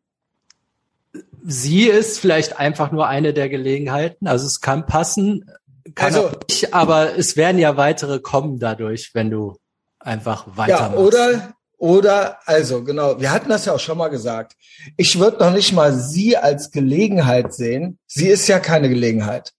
Sie 1.45 1.85
ist 1.89 2.21
vielleicht 2.21 2.59
einfach 2.59 2.93
nur 2.93 3.09
eine 3.09 3.33
der 3.35 3.49
Gelegenheiten. 3.49 4.29
Also 4.29 4.47
es 4.47 4.61
kann 4.61 4.87
passen, 4.87 5.51
kann 5.97 6.15
Also- 6.15 6.29
auch 6.29 6.35
nicht, 6.49 6.73
aber 6.75 7.17
es 7.19 7.37
werden 7.37 7.59
ja 7.59 7.77
weitere 7.77 8.21
kommen 8.21 8.61
dadurch, 8.61 9.11
wenn 9.15 9.31
du 9.31 9.57
einfach 9.99 10.47
Ja, 10.47 10.57
weitermachst. 10.57 10.99
oder, 10.99 11.55
oder, 11.83 12.39
also 12.47 12.85
genau, 12.85 13.21
wir 13.21 13.33
hatten 13.33 13.49
das 13.49 13.65
ja 13.65 13.73
auch 13.73 13.81
schon 13.81 13.99
mal 13.99 14.07
gesagt. 14.07 14.53
Ich 14.97 15.19
würde 15.19 15.39
noch 15.39 15.53
nicht 15.53 15.73
mal 15.73 15.93
sie 15.93 16.37
als 16.37 16.71
Gelegenheit 16.71 17.53
sehen. 17.53 17.99
Sie 18.07 18.29
ist 18.29 18.47
ja 18.47 18.61
keine 18.61 18.89
Gelegenheit, 18.89 19.53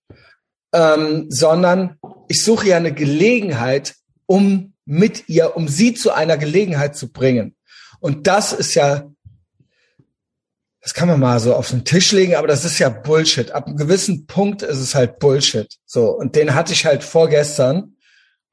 ähm, 0.72 1.25
sondern 1.27 1.98
ich 2.30 2.42
suche 2.42 2.70
ja 2.70 2.77
eine 2.77 2.94
Gelegenheit, 2.94 3.96
um 4.25 4.74
mit 4.86 5.27
ihr, 5.27 5.58
um 5.58 5.68
sie 5.68 5.96
zu 5.96 6.13
einer 6.13 6.38
Gelegenheit 6.38 6.96
zu 6.96 7.12
bringen. 7.12 7.58
Und 8.00 8.25
das 8.25 8.53
ist 8.53 8.74
ja, 8.74 9.12
das 10.80 10.94
kann 10.94 11.10
man 11.10 11.20
mal 11.20 11.42
so 11.42 11.53
auf 11.53 11.72
den 11.72 11.84
Tisch 11.84 12.13
legen, 12.13 12.36
aber 12.36 12.48
das 12.48 12.63
ist 12.63 12.80
ja 12.80 12.88
Bullshit. 12.88 13.51
Ab 13.51 13.68
einem 13.68 13.75
gewissen 13.75 14.27
Punkt 14.27 14.62
ist 14.62 14.80
es 14.80 14.96
halt 14.96 15.20
Bullshit. 15.20 15.75
So, 15.86 16.12
und 16.12 16.38
den 16.38 16.56
hatte 16.56 16.72
ich 16.72 16.86
halt 16.86 17.03
vorgestern. 17.03 17.98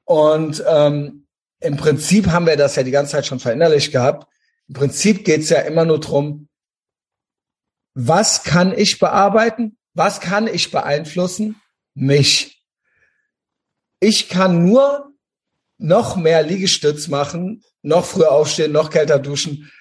Und 0.03 0.61
ähm, 0.67 1.21
im 1.61 1.77
Prinzip 1.77 2.27
haben 2.27 2.47
wir 2.47 2.57
das 2.57 2.75
ja 2.75 2.83
die 2.83 2.91
ganze 2.91 3.13
Zeit 3.13 3.25
schon 3.25 3.39
verinnerlicht 3.39 3.91
gehabt. 3.91 4.27
Im 4.67 4.73
Prinzip 4.73 5.23
geht's 5.23 5.49
ja 5.49 5.59
immer 5.59 5.85
nur 5.85 5.99
drum, 5.99 6.49
was 7.93 8.43
kann 8.43 8.77
ich 8.77 8.99
bearbeiten? 8.99 9.77
Was 9.93 10.21
kann 10.21 10.47
ich 10.47 10.71
beeinflussen? 10.71 11.61
Mich. 11.93 12.63
Ich 13.99 14.29
kann 14.29 14.65
nur 14.65 15.13
noch 15.77 16.15
mehr 16.15 16.43
Liegestütz 16.43 17.07
machen, 17.07 17.63
noch 17.81 18.05
früher 18.05 18.31
aufstehen, 18.31 18.71
noch 18.71 18.89
kälter 18.89 19.19
duschen, 19.19 19.71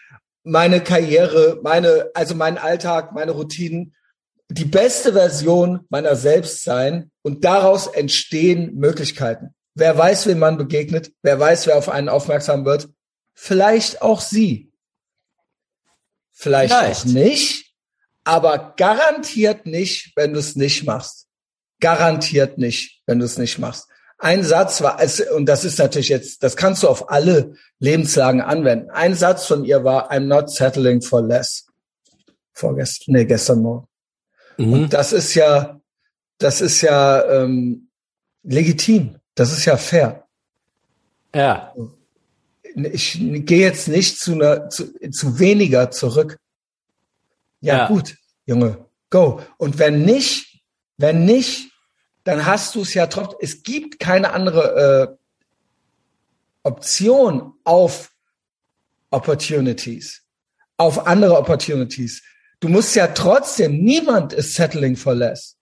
meine 0.43 0.83
Karriere, 0.83 1.61
meine, 1.63 2.11
also 2.15 2.35
meinen 2.35 2.59
Alltag, 2.59 3.13
meine 3.13 3.33
Routinen, 3.33 3.95
die 4.49 4.65
beste 4.65 5.13
Version 5.13 5.87
meiner 5.91 6.17
selbst 6.17 6.65
sein 6.65 7.11
und 7.23 7.45
daraus 7.45 7.87
entstehen 7.87 8.75
Möglichkeiten. 8.75 9.55
Wer 9.75 9.97
weiß, 9.97 10.27
wem 10.27 10.39
man 10.39 10.59
begegnet, 10.59 11.13
wer 11.23 11.39
weiß, 11.39 11.67
wer 11.67 11.77
auf 11.77 11.89
einen 11.89 12.09
aufmerksam 12.09 12.65
wird. 12.65 12.89
Vielleicht 13.35 14.03
auch 14.03 14.21
sie. 14.21 14.73
Vielleicht, 16.33 16.75
Vielleicht. 16.75 17.01
auch 17.01 17.05
nicht, 17.05 17.75
aber 18.25 18.75
garantiert 18.77 19.67
nicht, 19.67 20.13
wenn 20.17 20.33
du 20.33 20.39
es 20.39 20.57
nicht 20.57 20.85
machst. 20.85 21.29
Garantiert 21.81 22.59
nicht, 22.59 23.03
wenn 23.07 23.19
du 23.19 23.25
es 23.25 23.39
nicht 23.39 23.59
machst. 23.59 23.89
Ein 24.19 24.45
Satz 24.45 24.83
war, 24.83 25.01
es, 25.01 25.21
und 25.21 25.47
das 25.47 25.65
ist 25.65 25.79
natürlich 25.79 26.09
jetzt, 26.09 26.43
das 26.43 26.57
kannst 26.57 26.83
du 26.83 26.89
auf 26.89 27.11
alle 27.11 27.55
Lebenslagen 27.79 28.43
anwenden. 28.43 28.91
Ein 28.91 29.15
Satz 29.15 29.47
von 29.47 29.65
ihr 29.65 29.85
war, 29.85 30.11
I'm 30.11 30.27
not 30.27 30.51
settling 30.51 31.01
for 31.01 31.23
less. 31.23 31.67
Vorgestern, 32.53 33.15
nee, 33.15 33.25
gestern 33.25 33.63
Morgen. 33.63 33.87
Mhm. 34.59 34.73
Und 34.73 34.93
das 34.93 35.13
ist 35.13 35.35
ja, 35.35 35.81
das 36.39 36.61
ist 36.61 36.83
ja 36.83 37.25
ähm, 37.31 37.91
legitim. 38.43 39.20
Das 39.35 39.53
ist 39.53 39.65
ja 39.65 39.77
fair. 39.77 40.27
Ja, 41.35 41.73
Ich 42.75 43.19
gehe 43.21 43.61
jetzt 43.61 43.89
nicht 43.89 44.19
zu, 44.19 44.33
einer, 44.33 44.69
zu, 44.69 44.93
zu 45.11 45.39
weniger 45.39 45.91
zurück. 45.91 46.39
Ja, 47.61 47.77
Ja. 47.79 47.89
gut, 47.89 48.17
Junge, 48.47 48.85
go. 49.11 49.41
Und 49.59 49.79
wenn 49.79 50.03
nicht, 50.03 50.63
wenn 50.97 51.25
nicht, 51.25 51.71
dann 52.25 52.47
hast 52.47 52.75
du 52.75 52.83
es 52.83 52.95
ja 52.95 53.07
trotzdem. 53.07 53.39
Es 53.41 53.63
gibt 53.63 53.99
keine 53.99 54.33
andere 54.33 55.17
äh, 55.17 55.17
Option 56.63 57.55
auf 57.65 58.13
Opportunities, 59.11 60.23
auf 60.77 61.07
andere 61.07 61.37
Opportunities. 61.39 62.23
Du 62.61 62.69
musst 62.69 62.95
ja 62.95 63.09
trotzdem, 63.09 63.83
niemand 63.83 64.33
ist 64.33 64.55
settling 64.55 64.97
for 64.97 65.15
less. 65.15 65.57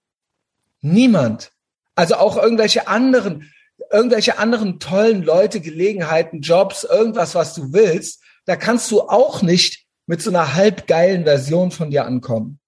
Niemand. 0.81 1.53
Also 1.95 2.17
auch 2.17 2.37
irgendwelche 2.37 2.89
anderen, 2.89 3.53
irgendwelche 3.91 4.39
anderen 4.39 4.81
tollen 4.81 5.23
Leute, 5.23 5.61
Gelegenheiten, 5.61 6.41
Jobs, 6.41 6.85
irgendwas, 6.85 7.35
was 7.35 7.55
du 7.55 7.73
willst, 7.73 8.23
da 8.45 8.57
kannst 8.57 8.91
du 8.91 9.03
auch 9.03 9.43
nicht 9.43 9.87
mit 10.07 10.23
so 10.23 10.31
einer 10.31 10.55
halbgeilen 10.55 11.25
Version 11.25 11.71
von 11.71 11.91
dir 11.91 12.07
ankommen. 12.07 12.59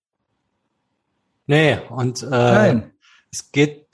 nee, 1.46 1.78
und 1.88 2.22
äh, 2.22 2.26
Nein. 2.26 2.92
es 3.32 3.50
geht, 3.50 3.86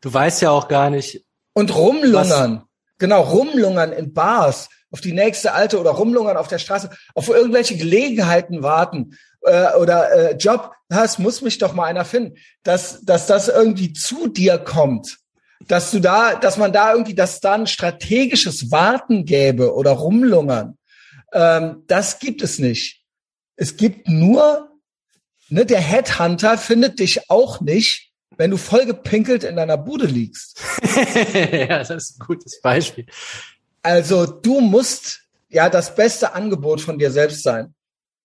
du 0.00 0.12
weißt 0.12 0.42
ja 0.42 0.50
auch 0.50 0.68
gar 0.68 0.90
nicht, 0.90 1.24
Und 1.52 1.74
rumlungern. 1.74 2.62
Genau, 2.98 3.22
rumlungern 3.22 3.92
in 3.92 4.14
Bars, 4.14 4.68
auf 4.90 5.00
die 5.00 5.12
nächste 5.12 5.52
alte 5.52 5.78
oder 5.78 5.90
rumlungern 5.90 6.36
auf 6.36 6.48
der 6.48 6.58
Straße, 6.58 6.90
auf 7.14 7.28
irgendwelche 7.28 7.76
Gelegenheiten 7.76 8.62
warten 8.62 9.18
äh, 9.42 9.74
oder 9.74 10.10
äh, 10.12 10.36
Job, 10.36 10.72
das 10.88 11.18
muss 11.18 11.42
mich 11.42 11.58
doch 11.58 11.74
mal 11.74 11.84
einer 11.84 12.04
finden, 12.04 12.38
dass, 12.62 13.02
dass 13.02 13.26
das 13.26 13.48
irgendwie 13.48 13.92
zu 13.92 14.28
dir 14.28 14.58
kommt. 14.58 15.18
Dass 15.68 15.90
du 15.90 16.00
da, 16.00 16.36
dass 16.36 16.56
man 16.56 16.72
da 16.72 16.92
irgendwie, 16.92 17.14
dass 17.14 17.40
da 17.40 17.54
ein 17.54 17.66
strategisches 17.66 18.70
Warten 18.70 19.24
gäbe 19.24 19.74
oder 19.74 19.92
rumlungern. 19.92 20.78
Ähm, 21.32 21.82
das 21.86 22.18
gibt 22.18 22.42
es 22.42 22.58
nicht. 22.58 23.02
Es 23.56 23.76
gibt 23.76 24.08
nur, 24.08 24.70
ne, 25.48 25.66
der 25.66 25.80
Headhunter 25.80 26.58
findet 26.58 27.00
dich 27.00 27.30
auch 27.30 27.60
nicht, 27.60 28.12
wenn 28.36 28.50
du 28.50 28.56
voll 28.56 28.86
gepinkelt 28.86 29.44
in 29.44 29.56
deiner 29.56 29.78
Bude 29.78 30.06
liegst. 30.06 30.60
ja, 31.32 31.78
das 31.78 31.90
ist 31.90 32.20
ein 32.20 32.26
gutes 32.26 32.60
Beispiel. 32.60 33.06
Also 33.82 34.26
du 34.26 34.60
musst, 34.60 35.22
ja, 35.48 35.70
das 35.70 35.94
beste 35.94 36.34
Angebot 36.34 36.80
von 36.80 36.98
dir 36.98 37.10
selbst 37.10 37.42
sein. 37.42 37.74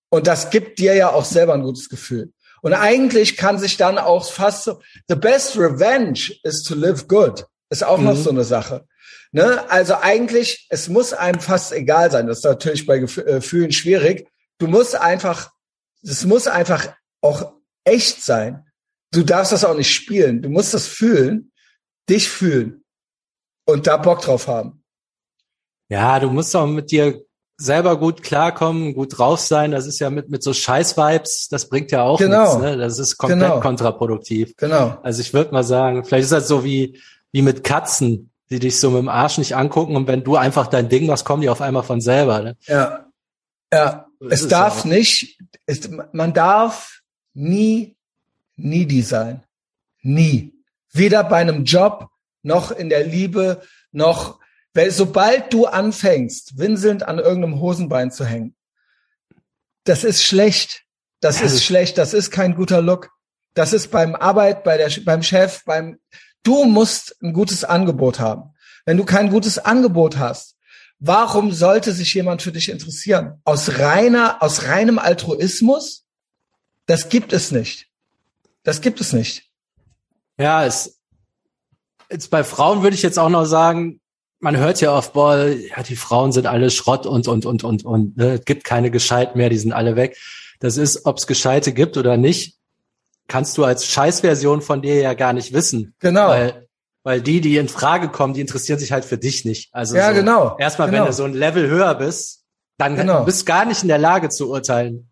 Und 0.10 0.28
das 0.28 0.50
gibt 0.50 0.80
dir 0.80 0.94
ja 0.94 1.12
auch 1.12 1.24
selber 1.24 1.54
ein 1.54 1.64
gutes 1.64 1.88
Gefühl. 1.88 2.34
Und 2.62 2.74
eigentlich 2.74 3.38
kann 3.38 3.60
sich 3.60 3.78
dann 3.78 3.98
auch 3.98 4.32
fast 4.32 4.64
so, 4.64 4.82
the 5.08 5.16
best 5.16 5.58
revenge 5.58 6.32
is 6.44 6.64
to 6.64 6.76
live 6.76 7.08
good. 7.08 7.46
Ist 7.70 7.84
auch 7.84 7.98
mhm. 7.98 8.06
noch 8.06 8.16
so 8.16 8.30
eine 8.30 8.44
Sache. 8.44 8.86
Ne? 9.32 9.70
Also 9.70 9.96
eigentlich, 9.96 10.68
es 10.70 10.90
muss 10.90 11.14
einem 11.14 11.40
fast 11.40 11.72
egal 11.72 12.12
sein. 12.12 12.28
Das 12.28 12.40
ist 12.40 12.44
natürlich 12.44 12.86
bei 12.86 12.98
äh, 12.98 13.02
Gefühlen 13.02 13.72
schwierig. 13.72 14.28
Du 14.60 14.68
musst 14.68 14.96
einfach, 14.96 15.52
es 16.04 16.26
muss 16.26 16.48
einfach 16.48 16.94
auch 17.22 17.54
echt 17.84 18.24
sein. 18.24 18.66
Du 19.12 19.24
darfst 19.24 19.52
das 19.52 19.66
auch 19.66 19.76
nicht 19.76 19.94
spielen. 19.94 20.42
Du 20.42 20.50
musst 20.50 20.74
das 20.74 20.88
fühlen, 20.88 21.52
dich 22.10 22.30
fühlen 22.30 22.84
und 23.66 23.88
da 23.88 23.98
Bock 23.98 24.22
drauf 24.22 24.48
haben. 24.48 24.84
Ja, 25.90 26.20
du 26.20 26.30
musst 26.30 26.56
auch 26.56 26.68
mit 26.68 26.92
dir 26.92 27.26
selber 27.62 27.98
gut 27.98 28.24
klarkommen, 28.24 28.94
gut 28.94 29.18
drauf 29.18 29.40
sein. 29.40 29.72
Das 29.72 29.86
ist 29.86 30.00
ja 30.00 30.10
mit, 30.10 30.30
mit 30.30 30.44
so 30.44 30.54
Scheiß-Vibes, 30.54 31.48
das 31.50 31.70
bringt 31.70 31.92
ja 31.92 32.04
auch 32.04 32.18
genau. 32.18 32.44
nichts. 32.44 32.58
Ne? 32.58 32.78
Das 32.78 33.00
ist 33.00 33.18
komplett 33.18 33.42
genau. 33.42 33.60
kontraproduktiv. 33.60 34.56
Genau. 34.58 34.98
Also 35.04 35.22
ich 35.22 35.34
würde 35.34 35.52
mal 35.52 35.64
sagen, 35.64 36.04
vielleicht 36.04 36.24
ist 36.24 36.32
das 36.32 36.48
so 36.48 36.64
wie, 36.64 37.00
wie 37.32 37.42
mit 37.42 37.64
Katzen, 37.64 38.32
die 38.50 38.60
dich 38.60 38.80
so 38.80 38.90
mit 38.90 39.00
dem 39.00 39.10
Arsch 39.10 39.38
nicht 39.38 39.56
angucken 39.56 39.96
und 39.96 40.08
wenn 40.08 40.24
du 40.24 40.36
einfach 40.36 40.68
dein 40.68 40.90
Ding 40.90 41.06
machst, 41.06 41.24
kommen 41.24 41.42
die 41.42 41.50
auf 41.50 41.62
einmal 41.62 41.84
von 41.84 42.02
selber. 42.02 42.42
Ne? 42.42 42.58
Ja. 42.66 43.06
Ja. 43.74 44.08
es 44.30 44.48
darf 44.48 44.84
nicht, 44.84 45.40
es, 45.66 45.90
man 46.12 46.34
darf 46.34 47.02
nie 47.34 47.96
needy 48.58 49.02
sein. 49.02 49.44
Nie. 50.02 50.54
Weder 50.92 51.24
bei 51.24 51.38
einem 51.38 51.64
Job, 51.64 52.10
noch 52.44 52.72
in 52.72 52.90
der 52.90 53.06
Liebe, 53.06 53.62
noch 53.92 54.41
weil 54.74 54.92
sobald 54.92 55.52
du 55.54 55.66
anfängst, 55.66 56.58
winselnd 56.58 57.04
an 57.04 57.20
irgendeinem 57.20 57.60
Hosenbein 57.60 58.12
zu 58.12 58.26
hängen, 58.26 58.56
das 59.84 60.04
ist 60.04 60.24
schlecht. 60.24 60.84
Das 61.20 61.40
ja, 61.40 61.46
ist 61.46 61.64
schlecht. 61.64 61.98
Das 61.98 62.14
ist 62.14 62.32
kein 62.32 62.56
guter 62.56 62.82
Look. 62.82 63.10
Das 63.54 63.74
ist 63.74 63.92
beim 63.92 64.16
Arbeit, 64.16 64.64
bei 64.64 64.78
der, 64.78 64.90
beim 65.04 65.24
Chef, 65.24 65.64
beim, 65.66 66.00
du 66.44 66.64
musst 66.66 67.16
ein 67.22 67.34
gutes 67.34 67.64
Angebot 67.64 68.20
haben. 68.20 68.54
Wenn 68.86 68.98
du 68.98 69.06
kein 69.06 69.30
gutes 69.30 69.60
Angebot 69.60 70.18
hast, 70.18 70.56
warum 71.00 71.52
sollte 71.52 71.92
sich 71.92 72.14
jemand 72.14 72.42
für 72.42 72.52
dich 72.52 72.70
interessieren? 72.70 73.40
Aus 73.44 73.80
reiner, 73.80 74.42
aus 74.42 74.64
reinem 74.64 75.00
Altruismus? 75.00 76.06
Das 76.86 77.10
gibt 77.10 77.34
es 77.34 77.52
nicht. 77.52 77.88
Das 78.64 78.82
gibt 78.82 79.02
es 79.02 79.14
nicht. 79.14 79.50
Ja, 80.38 80.66
es, 80.66 81.00
jetzt 82.10 82.30
bei 82.30 82.44
Frauen 82.44 82.84
würde 82.84 82.96
ich 82.96 83.04
jetzt 83.04 83.20
auch 83.20 83.30
noch 83.30 83.46
sagen, 83.46 84.01
man 84.42 84.58
hört 84.58 84.82
ja 84.82 84.94
oft, 84.94 85.14
boah, 85.14 85.38
ja, 85.38 85.84
die 85.84 85.96
Frauen 85.96 86.32
sind 86.32 86.48
alle 86.48 86.72
Schrott 86.72 87.06
und, 87.06 87.28
und, 87.28 87.46
und, 87.46 87.64
und, 87.64 87.86
und, 87.86 88.18
ne, 88.18 88.34
es 88.40 88.46
gibt 88.46 88.64
keine 88.64 88.92
Gescheit 88.92 89.36
mehr, 89.36 89.50
die 89.50 89.58
sind 89.58 89.72
alle 89.72 89.96
weg. 89.96 90.18
Das 90.60 90.78
ist, 90.78 91.06
ob 91.06 91.18
es 91.18 91.28
Gescheite 91.28 91.72
gibt 91.72 91.96
oder 91.96 92.18
nicht, 92.18 92.58
kannst 93.28 93.58
du 93.58 93.64
als 93.64 93.86
Scheißversion 93.86 94.62
von 94.62 94.82
dir 94.82 94.96
ja 94.96 95.14
gar 95.14 95.34
nicht 95.34 95.54
wissen. 95.54 95.94
Genau. 96.00 96.30
Weil, 96.30 96.68
weil 97.04 97.22
die, 97.22 97.40
die 97.40 97.58
in 97.58 97.70
Frage 97.70 98.10
kommen, 98.10 98.34
die 98.34 98.42
interessieren 98.42 98.80
sich 98.80 98.92
halt 98.92 99.06
für 99.06 99.18
dich 99.18 99.46
nicht. 99.46 99.74
Also 99.74 99.96
ja, 99.96 100.10
so, 100.10 100.16
genau. 100.16 100.58
Erstmal, 100.58 100.90
genau. 100.90 101.04
wenn 101.04 101.08
du 101.08 101.14
so 101.14 101.24
ein 101.24 101.34
Level 101.34 101.70
höher 101.70 101.94
bist, 101.96 102.44
dann 102.78 102.96
genau. 102.96 103.24
bist 103.24 103.46
gar 103.46 103.66
nicht 103.66 103.84
in 103.84 103.90
der 103.90 104.00
Lage 104.00 104.30
zu 104.30 104.50
urteilen, 104.50 105.12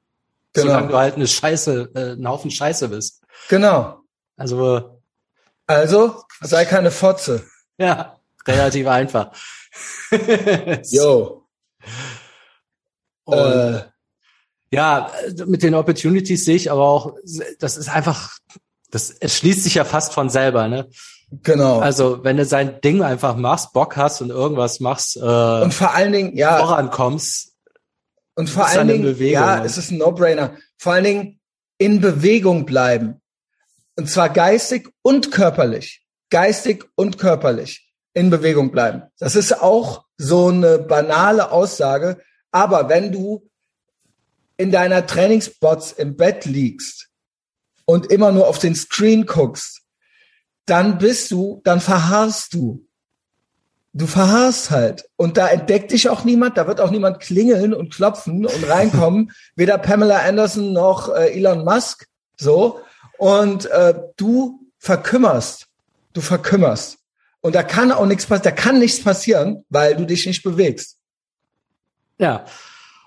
genau. 0.53 0.67
solange 0.67 0.87
du 0.87 0.97
halt 0.97 1.15
eine 1.15 1.27
Scheiße, 1.27 1.91
äh, 1.93 2.13
ein 2.13 2.27
Haufen 2.27 2.49
Scheiße 2.49 2.89
bist. 2.89 3.21
Genau. 3.47 3.99
Also, 4.37 5.01
also 5.67 6.23
sei 6.41 6.65
keine 6.65 6.89
Fotze. 6.89 7.43
Ja 7.81 8.18
relativ 8.47 8.87
einfach. 8.87 9.31
Yo. 10.89 11.45
Äh. 13.27 13.81
Ja, 14.71 15.11
mit 15.47 15.63
den 15.63 15.73
Opportunities 15.73 16.45
sehe 16.45 16.55
ich 16.55 16.71
aber 16.71 16.87
auch, 16.87 17.15
das 17.59 17.75
ist 17.75 17.89
einfach, 17.89 18.37
das 18.91 19.09
es 19.09 19.37
schließt 19.37 19.63
sich 19.63 19.75
ja 19.75 19.83
fast 19.83 20.13
von 20.13 20.29
selber, 20.29 20.67
ne? 20.67 20.89
Genau. 21.43 21.79
Also 21.79 22.23
wenn 22.23 22.37
du 22.37 22.45
sein 22.45 22.81
Ding 22.81 23.01
einfach 23.01 23.35
machst, 23.35 23.73
Bock 23.73 23.97
hast 23.97 24.21
und 24.21 24.29
irgendwas 24.29 24.79
machst 24.79 25.17
äh, 25.17 25.19
und 25.19 25.73
vor 25.73 25.93
allen 25.93 26.11
Dingen 26.11 26.37
ja 26.37 26.57
vorankommst 26.57 27.55
und 28.35 28.49
vor 28.49 28.67
allen 28.67 28.87
Dingen 28.87 29.03
Bewegung, 29.03 29.33
ja, 29.33 29.63
es 29.63 29.77
ist 29.77 29.91
ein 29.91 29.99
No-Brainer. 29.99 30.55
Vor 30.77 30.93
allen 30.93 31.03
Dingen 31.03 31.39
in 31.77 32.01
Bewegung 32.01 32.65
bleiben 32.65 33.21
und 33.95 34.09
zwar 34.09 34.29
geistig 34.29 34.89
und 35.01 35.31
körperlich, 35.31 36.05
geistig 36.29 36.85
und 36.95 37.19
körperlich 37.19 37.88
in 38.13 38.29
Bewegung 38.29 38.71
bleiben. 38.71 39.03
Das 39.19 39.35
ist 39.35 39.61
auch 39.61 40.05
so 40.17 40.47
eine 40.47 40.79
banale 40.79 41.51
Aussage. 41.51 42.19
Aber 42.51 42.89
wenn 42.89 43.11
du 43.11 43.49
in 44.57 44.71
deiner 44.71 45.05
Trainingsbots 45.05 45.93
im 45.93 46.17
Bett 46.17 46.45
liegst 46.45 47.09
und 47.85 48.07
immer 48.07 48.31
nur 48.31 48.47
auf 48.47 48.59
den 48.59 48.75
Screen 48.75 49.25
guckst, 49.25 49.81
dann 50.65 50.97
bist 50.97 51.31
du, 51.31 51.61
dann 51.63 51.79
verharrst 51.79 52.53
du. 52.53 52.85
Du 53.93 54.05
verharrst 54.05 54.69
halt. 54.69 55.09
Und 55.15 55.37
da 55.37 55.47
entdeckt 55.47 55.91
dich 55.91 56.09
auch 56.09 56.23
niemand, 56.23 56.57
da 56.57 56.67
wird 56.67 56.79
auch 56.79 56.91
niemand 56.91 57.19
klingeln 57.19 57.73
und 57.73 57.93
klopfen 57.93 58.45
und 58.45 58.69
reinkommen. 58.69 59.31
Weder 59.55 59.77
Pamela 59.79 60.19
Anderson 60.19 60.73
noch 60.73 61.09
äh, 61.09 61.33
Elon 61.33 61.63
Musk. 61.63 62.07
So. 62.37 62.81
Und 63.17 63.65
äh, 63.65 63.95
du 64.15 64.59
verkümmerst. 64.77 65.67
Du 66.13 66.21
verkümmerst. 66.21 66.98
Und 67.41 67.55
da 67.55 67.63
kann 67.63 67.91
auch 67.91 68.05
nichts 68.05 68.25
passieren, 68.25 68.55
da 68.55 68.61
kann 68.61 68.79
nichts 68.79 69.03
passieren, 69.03 69.65
weil 69.69 69.95
du 69.95 70.05
dich 70.05 70.25
nicht 70.25 70.43
bewegst. 70.43 70.97
Ja. 72.17 72.45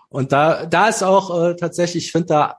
Und 0.08 0.32
da, 0.32 0.66
da 0.66 0.88
ist 0.88 1.02
auch 1.02 1.42
äh, 1.42 1.56
tatsächlich, 1.56 2.06
ich 2.06 2.12
finde 2.12 2.28
da, 2.28 2.58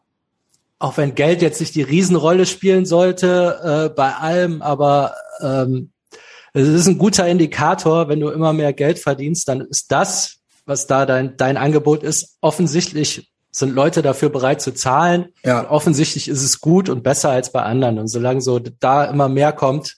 auch 0.79 0.97
wenn 0.97 1.15
Geld 1.15 1.41
jetzt 1.41 1.59
nicht 1.59 1.75
die 1.75 1.81
Riesenrolle 1.81 2.45
spielen 2.45 2.85
sollte, 2.85 3.89
äh, 3.91 3.95
bei 3.95 4.13
allem, 4.13 4.61
aber 4.61 5.15
ähm, 5.41 5.91
es 6.53 6.67
ist 6.67 6.87
ein 6.87 6.97
guter 6.97 7.27
Indikator, 7.27 8.09
wenn 8.09 8.19
du 8.19 8.29
immer 8.29 8.53
mehr 8.53 8.73
Geld 8.73 8.99
verdienst, 8.99 9.47
dann 9.47 9.61
ist 9.61 9.91
das, 9.91 10.37
was 10.65 10.85
da 10.85 11.05
dein, 11.05 11.35
dein 11.37 11.57
Angebot 11.57 12.03
ist, 12.03 12.37
offensichtlich 12.41 13.31
sind 13.49 13.73
Leute 13.73 14.01
dafür 14.01 14.29
bereit 14.29 14.61
zu 14.61 14.73
zahlen. 14.73 15.29
Ja. 15.43 15.61
Und 15.61 15.67
offensichtlich 15.67 16.27
ist 16.27 16.43
es 16.43 16.59
gut 16.59 16.89
und 16.89 17.03
besser 17.03 17.29
als 17.29 17.51
bei 17.51 17.61
anderen. 17.61 17.99
Und 17.99 18.07
solange 18.07 18.41
so 18.41 18.59
da 18.59 19.05
immer 19.05 19.29
mehr 19.29 19.51
kommt, 19.51 19.97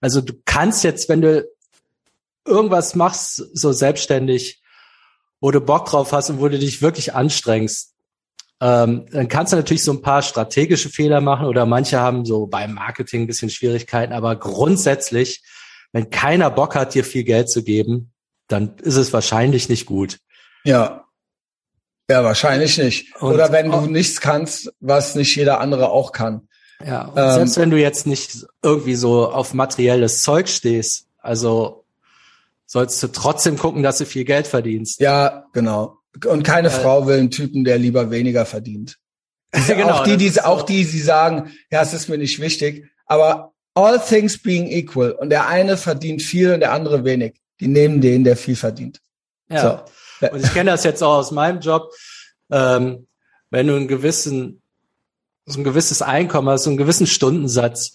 also 0.00 0.20
du 0.20 0.34
kannst 0.44 0.84
jetzt, 0.84 1.08
wenn 1.08 1.20
du 1.20 1.48
irgendwas 2.46 2.94
machst, 2.94 3.36
so 3.52 3.72
selbstständig, 3.72 4.62
wo 5.40 5.50
du 5.50 5.60
Bock 5.60 5.86
drauf 5.86 6.12
hast 6.12 6.30
und 6.30 6.40
wo 6.40 6.48
du 6.48 6.58
dich 6.58 6.82
wirklich 6.82 7.14
anstrengst, 7.14 7.94
ähm, 8.60 9.06
dann 9.10 9.28
kannst 9.28 9.52
du 9.52 9.56
natürlich 9.56 9.84
so 9.84 9.92
ein 9.92 10.02
paar 10.02 10.22
strategische 10.22 10.90
Fehler 10.90 11.20
machen 11.20 11.46
oder 11.46 11.64
manche 11.64 11.98
haben 11.98 12.26
so 12.26 12.46
beim 12.46 12.74
Marketing 12.74 13.22
ein 13.22 13.26
bisschen 13.26 13.48
Schwierigkeiten, 13.48 14.12
aber 14.12 14.36
grundsätzlich, 14.36 15.42
wenn 15.92 16.10
keiner 16.10 16.50
Bock 16.50 16.74
hat, 16.74 16.94
dir 16.94 17.04
viel 17.04 17.24
Geld 17.24 17.50
zu 17.50 17.62
geben, 17.62 18.12
dann 18.48 18.76
ist 18.78 18.96
es 18.96 19.12
wahrscheinlich 19.12 19.68
nicht 19.68 19.86
gut. 19.86 20.18
Ja. 20.64 21.04
Ja, 22.10 22.24
wahrscheinlich 22.24 22.76
nicht. 22.76 23.14
Und 23.20 23.34
oder 23.34 23.52
wenn 23.52 23.70
du 23.70 23.82
nichts 23.82 24.20
kannst, 24.20 24.72
was 24.80 25.14
nicht 25.14 25.34
jeder 25.36 25.60
andere 25.60 25.90
auch 25.90 26.10
kann. 26.12 26.48
Ja, 26.84 27.12
ähm, 27.16 27.34
selbst 27.34 27.58
wenn 27.58 27.70
du 27.70 27.78
jetzt 27.78 28.06
nicht 28.06 28.46
irgendwie 28.62 28.94
so 28.94 29.30
auf 29.30 29.54
materielles 29.54 30.22
Zeug 30.22 30.48
stehst, 30.48 31.06
also 31.18 31.84
sollst 32.66 33.02
du 33.02 33.08
trotzdem 33.08 33.58
gucken, 33.58 33.82
dass 33.82 33.98
du 33.98 34.06
viel 34.06 34.24
Geld 34.24 34.46
verdienst. 34.46 35.00
Ja, 35.00 35.46
genau. 35.52 35.98
Und 36.26 36.42
keine 36.42 36.68
äh, 36.68 36.70
Frau 36.70 37.06
will 37.06 37.18
einen 37.18 37.30
Typen, 37.30 37.64
der 37.64 37.78
lieber 37.78 38.10
weniger 38.10 38.46
verdient. 38.46 38.96
genau, 39.66 39.90
auch 39.90 40.04
die, 40.04 40.16
die, 40.16 40.28
so. 40.28 40.42
auch 40.42 40.62
die, 40.62 40.84
die 40.84 41.00
sagen, 41.00 41.50
ja, 41.70 41.82
es 41.82 41.92
ist 41.92 42.08
mir 42.08 42.18
nicht 42.18 42.40
wichtig, 42.40 42.86
aber 43.06 43.52
all 43.74 43.98
things 43.98 44.38
being 44.38 44.68
equal 44.68 45.12
und 45.12 45.30
der 45.30 45.48
eine 45.48 45.76
verdient 45.76 46.22
viel 46.22 46.54
und 46.54 46.60
der 46.60 46.72
andere 46.72 47.04
wenig. 47.04 47.40
Die 47.58 47.68
nehmen 47.68 48.00
den, 48.00 48.24
der 48.24 48.36
viel 48.36 48.56
verdient. 48.56 49.00
Ja. 49.50 49.84
So. 50.20 50.28
Und 50.28 50.44
ich 50.44 50.52
kenne 50.54 50.70
das 50.70 50.84
jetzt 50.84 51.02
auch 51.02 51.18
aus 51.18 51.30
meinem 51.30 51.60
Job. 51.60 51.90
Ähm, 52.50 53.06
wenn 53.50 53.66
du 53.66 53.74
einen 53.74 53.88
gewissen 53.88 54.62
so 55.50 55.60
ein 55.60 55.64
gewisses 55.64 56.02
Einkommen 56.02 56.48
hast, 56.48 56.64
so 56.64 56.70
einen 56.70 56.76
gewissen 56.76 57.06
Stundensatz, 57.06 57.92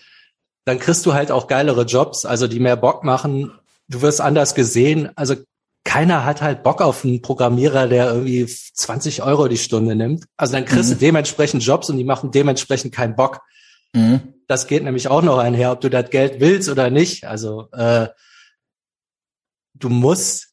dann 0.66 0.80
kriegst 0.80 1.06
du 1.06 1.14
halt 1.14 1.32
auch 1.32 1.48
geilere 1.48 1.84
Jobs, 1.84 2.26
also 2.26 2.48
die 2.48 2.60
mehr 2.60 2.76
Bock 2.76 3.04
machen. 3.04 3.52
Du 3.88 4.02
wirst 4.02 4.20
anders 4.20 4.56
gesehen. 4.56 5.12
Also 5.16 5.36
keiner 5.84 6.26
hat 6.26 6.42
halt 6.42 6.64
Bock 6.64 6.82
auf 6.82 7.06
einen 7.06 7.22
Programmierer, 7.22 7.88
der 7.88 8.08
irgendwie 8.08 8.46
20 8.46 9.22
Euro 9.22 9.48
die 9.48 9.58
Stunde 9.58 9.96
nimmt. 9.96 10.26
Also 10.36 10.54
dann 10.54 10.66
kriegst 10.66 10.90
mhm. 10.90 10.94
du 10.94 11.00
dementsprechend 11.00 11.64
Jobs 11.64 11.90
und 11.90 11.98
die 11.98 12.04
machen 12.04 12.32
dementsprechend 12.32 12.94
keinen 12.94 13.16
Bock. 13.16 13.42
Mhm. 13.94 14.34
Das 14.48 14.68
geht 14.68 14.84
nämlich 14.84 15.08
auch 15.08 15.22
noch 15.22 15.38
einher, 15.38 15.72
ob 15.72 15.82
du 15.82 15.90
das 15.90 16.10
Geld 16.10 16.40
willst 16.40 16.70
oder 16.70 16.90
nicht. 16.90 17.26
Also 17.26 17.70
äh, 17.72 18.08
du 19.76 19.90
musst 19.90 20.50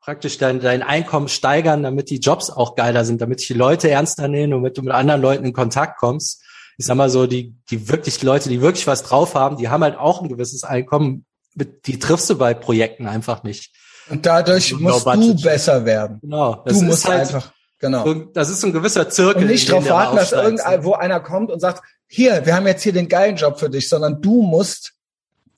praktisch 0.00 0.38
dein, 0.38 0.60
dein 0.60 0.84
Einkommen 0.84 1.26
steigern, 1.26 1.82
damit 1.82 2.10
die 2.10 2.20
Jobs 2.20 2.48
auch 2.48 2.76
geiler 2.76 3.04
sind, 3.04 3.20
damit 3.20 3.46
die 3.48 3.54
Leute 3.54 3.90
ernster 3.90 4.28
nehmen, 4.28 4.52
damit 4.52 4.78
du 4.78 4.82
mit 4.82 4.94
anderen 4.94 5.20
Leuten 5.20 5.44
in 5.44 5.52
Kontakt 5.52 5.98
kommst. 5.98 6.44
Ich 6.78 6.86
sag 6.86 6.96
mal 6.96 7.10
so, 7.10 7.26
die, 7.26 7.54
die 7.70 7.88
wirklich 7.88 8.22
Leute, 8.22 8.48
die 8.48 8.60
wirklich 8.60 8.86
was 8.86 9.02
drauf 9.02 9.34
haben, 9.34 9.56
die 9.56 9.68
haben 9.68 9.82
halt 9.82 9.96
auch 9.96 10.20
ein 10.20 10.28
gewisses 10.28 10.64
Einkommen, 10.64 11.24
die 11.54 11.98
triffst 11.98 12.28
du 12.28 12.36
bei 12.36 12.54
Projekten 12.54 13.06
einfach 13.06 13.42
nicht. 13.42 13.72
Und 14.08 14.26
dadurch 14.26 14.72
No 14.72 14.78
musst 14.78 15.06
du 15.06 15.42
besser 15.42 15.84
werden. 15.84 16.20
Genau. 16.20 16.62
Du 16.66 16.82
musst 16.82 17.08
einfach, 17.08 17.52
genau. 17.78 18.14
das 18.34 18.50
ist 18.50 18.60
so 18.60 18.68
ein 18.68 18.72
gewisser 18.72 19.08
Zirkel. 19.08 19.42
Und 19.42 19.48
nicht 19.48 19.68
darauf 19.68 19.88
warten, 19.88 20.16
dass 20.16 20.32
aufsteigst, 20.32 20.64
ne? 20.64 20.72
irgendwo 20.72 20.92
einer 20.92 21.20
kommt 21.20 21.50
und 21.50 21.60
sagt, 21.60 21.82
hier, 22.08 22.44
wir 22.46 22.54
haben 22.54 22.66
jetzt 22.66 22.82
hier 22.82 22.92
den 22.92 23.08
geilen 23.08 23.36
Job 23.36 23.58
für 23.58 23.70
dich, 23.70 23.88
sondern 23.88 24.20
du 24.20 24.42
musst, 24.42 24.92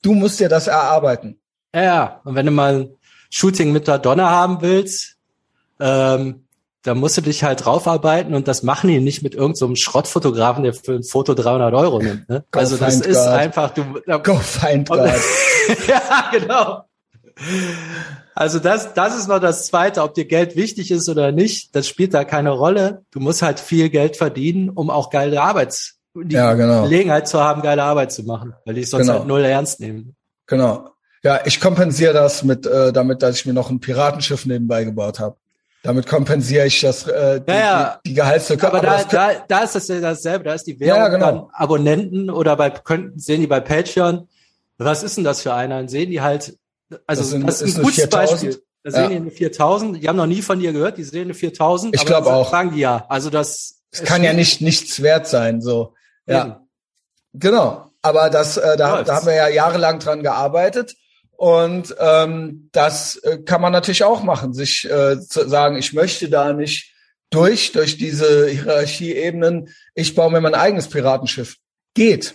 du 0.01 0.13
musst 0.13 0.39
dir 0.39 0.49
das 0.49 0.67
erarbeiten. 0.67 1.39
Ja, 1.75 1.83
ja. 1.83 2.21
Und 2.23 2.35
wenn 2.35 2.45
du 2.45 2.51
mal 2.51 2.89
Shooting 3.29 3.71
mit 3.71 3.85
Madonna 3.85 4.29
haben 4.29 4.61
willst, 4.61 5.17
ähm, 5.79 6.45
da 6.83 6.95
musst 6.95 7.17
du 7.17 7.21
dich 7.21 7.43
halt 7.43 7.65
draufarbeiten 7.65 8.33
und 8.33 8.47
das 8.47 8.63
machen 8.63 8.89
die 8.89 8.99
nicht 9.01 9.21
mit 9.21 9.35
irgendeinem 9.35 9.75
so 9.75 9.75
Schrottfotografen, 9.75 10.63
der 10.63 10.73
für 10.73 10.93
ein 10.93 11.03
Foto 11.03 11.33
300 11.33 11.73
Euro 11.73 11.99
nimmt. 11.99 12.29
Ne? 12.29 12.43
Also 12.51 12.77
das 12.77 13.01
ist 13.01 13.17
God. 13.17 13.27
einfach, 13.27 13.71
du, 13.71 13.83
Go 14.23 14.35
find 14.35 14.87
God. 14.89 14.99
ja, 15.87 16.29
genau. 16.31 16.83
Also 18.35 18.59
das, 18.59 18.93
das 18.93 19.17
ist 19.17 19.27
noch 19.27 19.39
das 19.39 19.65
Zweite, 19.65 20.01
ob 20.01 20.13
dir 20.13 20.25
Geld 20.25 20.55
wichtig 20.55 20.91
ist 20.91 21.09
oder 21.09 21.31
nicht, 21.31 21.75
das 21.75 21.87
spielt 21.87 22.13
da 22.13 22.23
keine 22.23 22.51
Rolle. 22.51 23.03
Du 23.11 23.19
musst 23.19 23.41
halt 23.41 23.59
viel 23.59 23.89
Geld 23.89 24.15
verdienen, 24.15 24.69
um 24.69 24.89
auch 24.89 25.09
geile 25.09 25.41
Arbeits, 25.41 25.97
die 26.15 26.35
Ja, 26.35 26.53
genau. 26.53 26.83
Gelegenheit 26.83 27.27
zu 27.27 27.41
haben, 27.41 27.61
geile 27.61 27.83
Arbeit 27.83 28.11
zu 28.13 28.23
machen, 28.23 28.53
weil 28.65 28.75
die 28.75 28.81
es 28.81 28.89
sonst 28.89 29.07
Genau. 29.07 29.19
halt 29.19 29.27
null 29.27 29.43
ernst 29.43 29.79
nehmen. 29.81 30.15
Genau. 30.47 30.89
Ja, 31.21 31.41
ich 31.43 31.59
kompensiere 31.59 32.13
das 32.13 32.43
mit, 32.43 32.65
äh, 32.65 32.93
damit, 32.93 33.21
dass 33.21 33.35
ich 33.35 33.45
mir 33.45 33.53
noch 33.53 33.69
ein 33.69 33.81
Piratenschiff 33.81 34.45
nebenbei 34.45 34.85
gebaut 34.85 35.19
habe. 35.19 35.35
Damit 35.83 36.07
kompensiere 36.07 36.65
ich 36.65 36.81
das, 36.81 37.07
äh, 37.07 37.39
die, 37.41 37.51
Ja, 37.51 37.57
ja. 37.57 37.99
die, 38.05 38.09
die 38.09 38.15
Gehaltslücke. 38.15 38.67
Aber, 38.67 38.81
da, 38.81 38.97
das 38.97 39.07
kö- 39.07 39.11
da, 39.11 39.33
da 39.47 39.59
ist 39.63 39.75
das 39.75 39.87
ja 39.87 39.99
dasselbe, 40.01 40.43
da 40.45 40.53
ist 40.53 40.65
die 40.67 40.77
Währung 40.79 40.99
Ja, 41.01 41.07
genau. 41.07 41.49
Abonnenten 41.53 42.29
oder 42.29 42.55
bei 42.57 42.69
könnten 42.69 43.17
sehen 43.19 43.39
die 43.41 43.47
bei 43.47 43.61
Patreon, 43.61 44.27
was 44.77 45.03
ist 45.03 45.15
denn 45.17 45.23
das 45.23 45.41
für 45.41 45.53
einer? 45.53 45.77
Dann 45.77 45.87
sehen 45.87 46.09
die 46.11 46.19
halt, 46.21 46.57
also 47.07 47.21
Das 47.21 47.29
sind- 47.29 47.47
das, 47.47 47.61
ist 47.61 47.77
ein 47.77 47.83
gutes 47.83 47.95
4000. 48.01 48.41
Beispiel. 48.41 48.63
Da 48.83 48.89
Ja. 48.91 48.97
sehen 48.97 49.09
die 49.09 49.15
eine 49.17 49.31
4000, 49.31 50.03
die 50.03 50.07
haben 50.09 50.15
noch 50.17 50.25
nie 50.25 50.41
von 50.41 50.59
dir 50.59 50.73
gehört, 50.73 50.97
die 50.97 51.03
sehen 51.03 51.23
eine 51.23 51.33
4000. 51.33 51.95
Ich 51.95 52.01
aber 52.01 52.07
glaub 52.09 52.23
dann 52.25 52.33
auch. 52.33 52.51
Sagen 52.51 52.71
die 52.73 52.79
ja. 52.79 53.05
Also 53.09 53.29
das 53.29 53.81
es 53.91 54.03
kann 54.03 54.23
ja 54.23 54.33
nicht 54.33 54.61
nichts 54.61 55.01
wert 55.01 55.27
sein, 55.27 55.61
so. 55.61 55.93
Ja. 56.25 56.41
Eben. 56.45 56.55
Genau, 57.33 57.85
aber 58.01 58.29
das, 58.29 58.57
äh, 58.57 58.75
da, 58.77 59.03
da 59.03 59.15
haben 59.15 59.25
wir 59.27 59.35
ja 59.35 59.47
jahrelang 59.47 59.99
dran 59.99 60.23
gearbeitet 60.23 60.95
und 61.39 61.95
ähm, 61.99 62.67
das 62.73 63.15
äh, 63.15 63.37
kann 63.43 63.61
man 63.61 63.71
natürlich 63.71 64.03
auch 64.03 64.23
machen, 64.23 64.53
sich 64.53 64.83
äh, 64.89 65.21
zu 65.21 65.47
sagen, 65.47 65.77
ich 65.77 65.93
möchte 65.93 66.27
da 66.29 66.51
nicht 66.51 66.93
durch 67.29 67.71
durch 67.71 67.97
diese 67.97 68.47
Hierarchieebenen. 68.49 69.69
Ich 69.95 70.15
baue 70.15 70.31
mir 70.33 70.41
mein 70.41 70.53
eigenes 70.53 70.89
Piratenschiff. 70.89 71.55
Geht, 71.93 72.33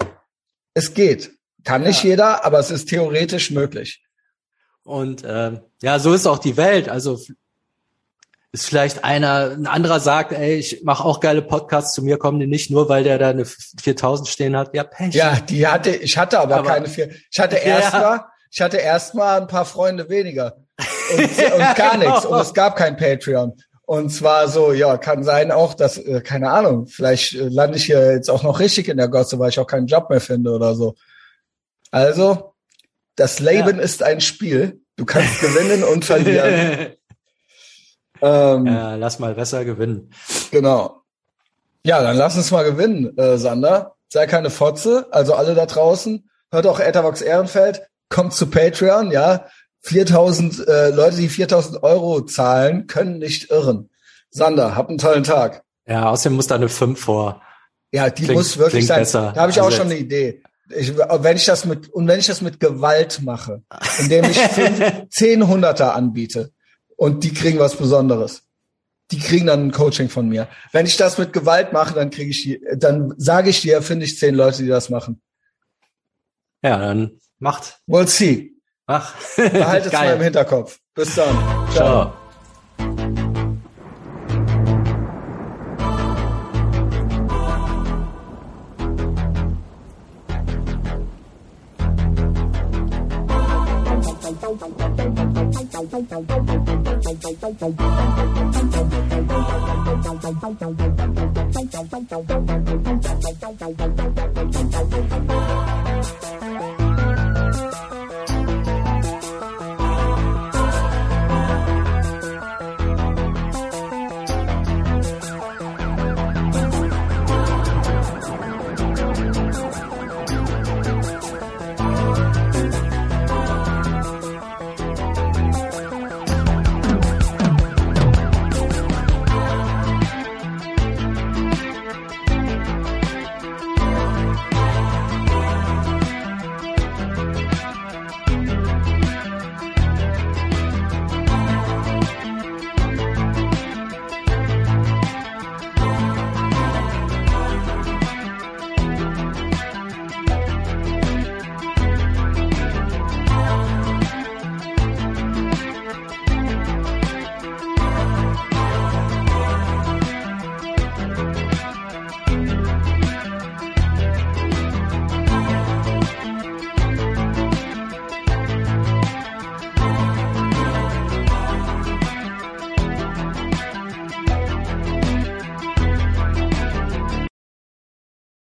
es 0.72 0.94
geht. 0.94 1.32
Kann 1.64 1.82
nicht 1.82 2.02
Ja. 2.02 2.10
jeder, 2.10 2.44
aber 2.46 2.58
es 2.60 2.70
ist 2.70 2.88
theoretisch 2.88 3.50
möglich. 3.50 4.02
Und 4.84 5.22
ähm, 5.26 5.60
ja, 5.82 5.98
so 5.98 6.14
ist 6.14 6.26
auch 6.26 6.38
die 6.38 6.56
Welt. 6.56 6.88
Also 6.88 7.20
ist 8.52 8.66
vielleicht 8.66 9.04
einer, 9.04 9.50
ein 9.50 9.66
anderer 9.66 10.00
sagt, 10.00 10.32
ey, 10.32 10.54
ich 10.54 10.82
mache 10.82 11.04
auch 11.04 11.20
geile 11.20 11.42
Podcasts, 11.42 11.92
zu 11.92 12.02
mir 12.02 12.16
kommen 12.18 12.40
die 12.40 12.46
nicht 12.46 12.70
nur, 12.70 12.88
weil 12.88 13.04
der 13.04 13.18
da 13.18 13.28
eine 13.30 13.44
4000 13.44 14.28
stehen 14.28 14.56
hat. 14.56 14.74
Ja, 14.74 14.84
Pech. 14.84 15.12
Ja, 15.14 15.40
die 15.40 15.66
hatte 15.66 15.90
ich 15.94 16.16
hatte 16.16 16.38
aber, 16.40 16.56
Aber- 16.56 16.68
keine 16.68 16.88
vier. 16.88 17.10
Ich 17.30 17.38
hatte 17.38 17.56
Ja. 17.64 17.80
erstmal, 17.80 18.24
ich 18.54 18.60
hatte 18.60 18.76
erstmal 18.76 19.40
ein 19.40 19.48
paar 19.48 19.64
Freunde 19.64 20.08
weniger 20.08 20.58
und, 21.12 21.20
und 21.20 21.38
Ja, 21.38 21.72
gar 21.74 21.98
genau. 21.98 22.12
nichts 22.12 22.24
und 22.24 22.38
es 22.40 22.54
gab 22.54 22.76
kein 22.76 22.96
Patreon. 22.96 23.52
Und 23.86 24.10
zwar 24.10 24.48
so, 24.48 24.72
ja, 24.72 24.96
kann 24.96 25.24
sein 25.24 25.50
auch, 25.50 25.74
dass 25.74 25.98
äh, 25.98 26.20
keine 26.20 26.50
Ahnung, 26.50 26.86
vielleicht 26.86 27.34
äh, 27.34 27.48
lande 27.48 27.76
ich 27.76 27.86
hier 27.86 28.12
jetzt 28.12 28.30
auch 28.30 28.44
noch 28.44 28.60
richtig 28.60 28.88
in 28.88 28.96
der 28.96 29.08
Gosse, 29.08 29.40
weil 29.40 29.50
ich 29.50 29.58
auch 29.58 29.66
keinen 29.66 29.88
Job 29.88 30.08
mehr 30.08 30.20
finde 30.20 30.52
oder 30.52 30.74
so. 30.76 30.94
Also, 31.90 32.54
das 33.16 33.40
Leben 33.40 33.80
ist 33.80 34.02
ein 34.04 34.20
Spiel. 34.20 34.80
Du 34.96 35.04
kannst 35.04 35.40
gewinnen 35.40 35.82
und 35.84 36.04
verlieren. 36.04 36.92
Ähm, 38.22 38.66
ja, 38.66 38.94
lass 38.94 39.18
mal 39.18 39.34
besser 39.34 39.66
gewinnen. 39.66 40.10
Genau. 40.50 41.02
Ja, 41.84 42.00
dann 42.00 42.16
lass 42.16 42.36
uns 42.36 42.50
mal 42.52 42.62
gewinnen, 42.62 43.18
äh, 43.18 43.36
Sander. 43.36 43.96
Sei 44.08 44.26
keine 44.26 44.48
Fotze. 44.48 45.08
Also 45.10 45.34
alle 45.34 45.54
da 45.54 45.66
draußen, 45.66 46.30
hört 46.50 46.66
auch 46.66 46.80
Ethervox 46.80 47.20
Ehrenfeld, 47.20 47.82
kommt 48.08 48.32
zu 48.34 48.46
Patreon, 48.46 49.10
ja. 49.10 49.46
4000 49.82 50.66
äh, 50.66 50.90
Leute, 50.90 51.16
die 51.16 51.28
4000 51.28 51.82
Euro 51.82 52.22
zahlen, 52.22 52.86
können 52.86 53.18
nicht 53.18 53.50
irren. 53.50 53.90
Sander, 54.30 54.76
hab 54.76 54.88
einen 54.88 54.98
tollen 54.98 55.24
Tag. 55.24 55.62
Ja, 55.86 56.08
außerdem 56.08 56.36
muss 56.36 56.46
da 56.46 56.54
eine 56.54 56.68
5 56.70 56.98
vor. 56.98 57.42
Ja, 57.92 58.08
die 58.10 58.24
Klingt- 58.24 58.38
muss 58.38 58.56
wirklich 58.56 58.86
sein. 58.86 59.00
besser. 59.00 59.32
Da 59.34 59.42
habe 59.42 59.50
ich 59.52 59.60
auch 59.60 59.66
Also 59.66 59.76
schon 59.78 59.86
eine 59.86 59.98
Idee. 59.98 60.42
Ich, 60.74 60.96
wenn 60.96 61.36
ich 61.36 61.44
das 61.44 61.66
mit 61.66 61.90
und 61.90 62.08
wenn 62.08 62.18
ich 62.18 62.26
das 62.26 62.40
mit 62.40 62.58
Gewalt 62.58 63.20
mache, 63.22 63.62
indem 64.00 64.24
ich 64.24 64.38
fünf, 64.38 64.80
zehn 65.10 65.46
Hunderter 65.46 65.94
anbiete 65.94 66.52
und 66.96 67.22
die 67.22 67.34
kriegen 67.34 67.58
was 67.58 67.76
Besonderes, 67.76 68.44
die 69.10 69.18
kriegen 69.18 69.46
dann 69.46 69.66
ein 69.66 69.72
Coaching 69.72 70.08
von 70.08 70.26
mir. 70.26 70.48
Wenn 70.72 70.86
ich 70.86 70.96
das 70.96 71.18
mit 71.18 71.34
Gewalt 71.34 71.74
mache, 71.74 71.94
dann 71.94 72.08
kriege 72.08 72.30
ich 72.30 72.42
die, 72.42 72.60
dann 72.78 73.12
sage 73.18 73.50
ich 73.50 73.60
dir, 73.60 73.82
finde 73.82 74.06
ich 74.06 74.18
zehn 74.18 74.34
Leute, 74.34 74.62
die 74.62 74.68
das 74.68 74.88
machen. 74.88 75.20
Ja, 76.62 76.78
dann 76.78 77.20
macht. 77.38 77.80
We'll 77.86 78.06
see. 78.06 78.52
Mach. 78.86 79.14
Behaltet 79.36 79.86
es 79.92 79.92
mal 79.92 80.14
im. 80.14 80.22
Hinterkopf. 80.22 80.78
Bis 80.94 81.14
dann. 81.14 81.36
Ciao. 81.72 82.12
Thank 101.94 102.50
you. 102.50 102.63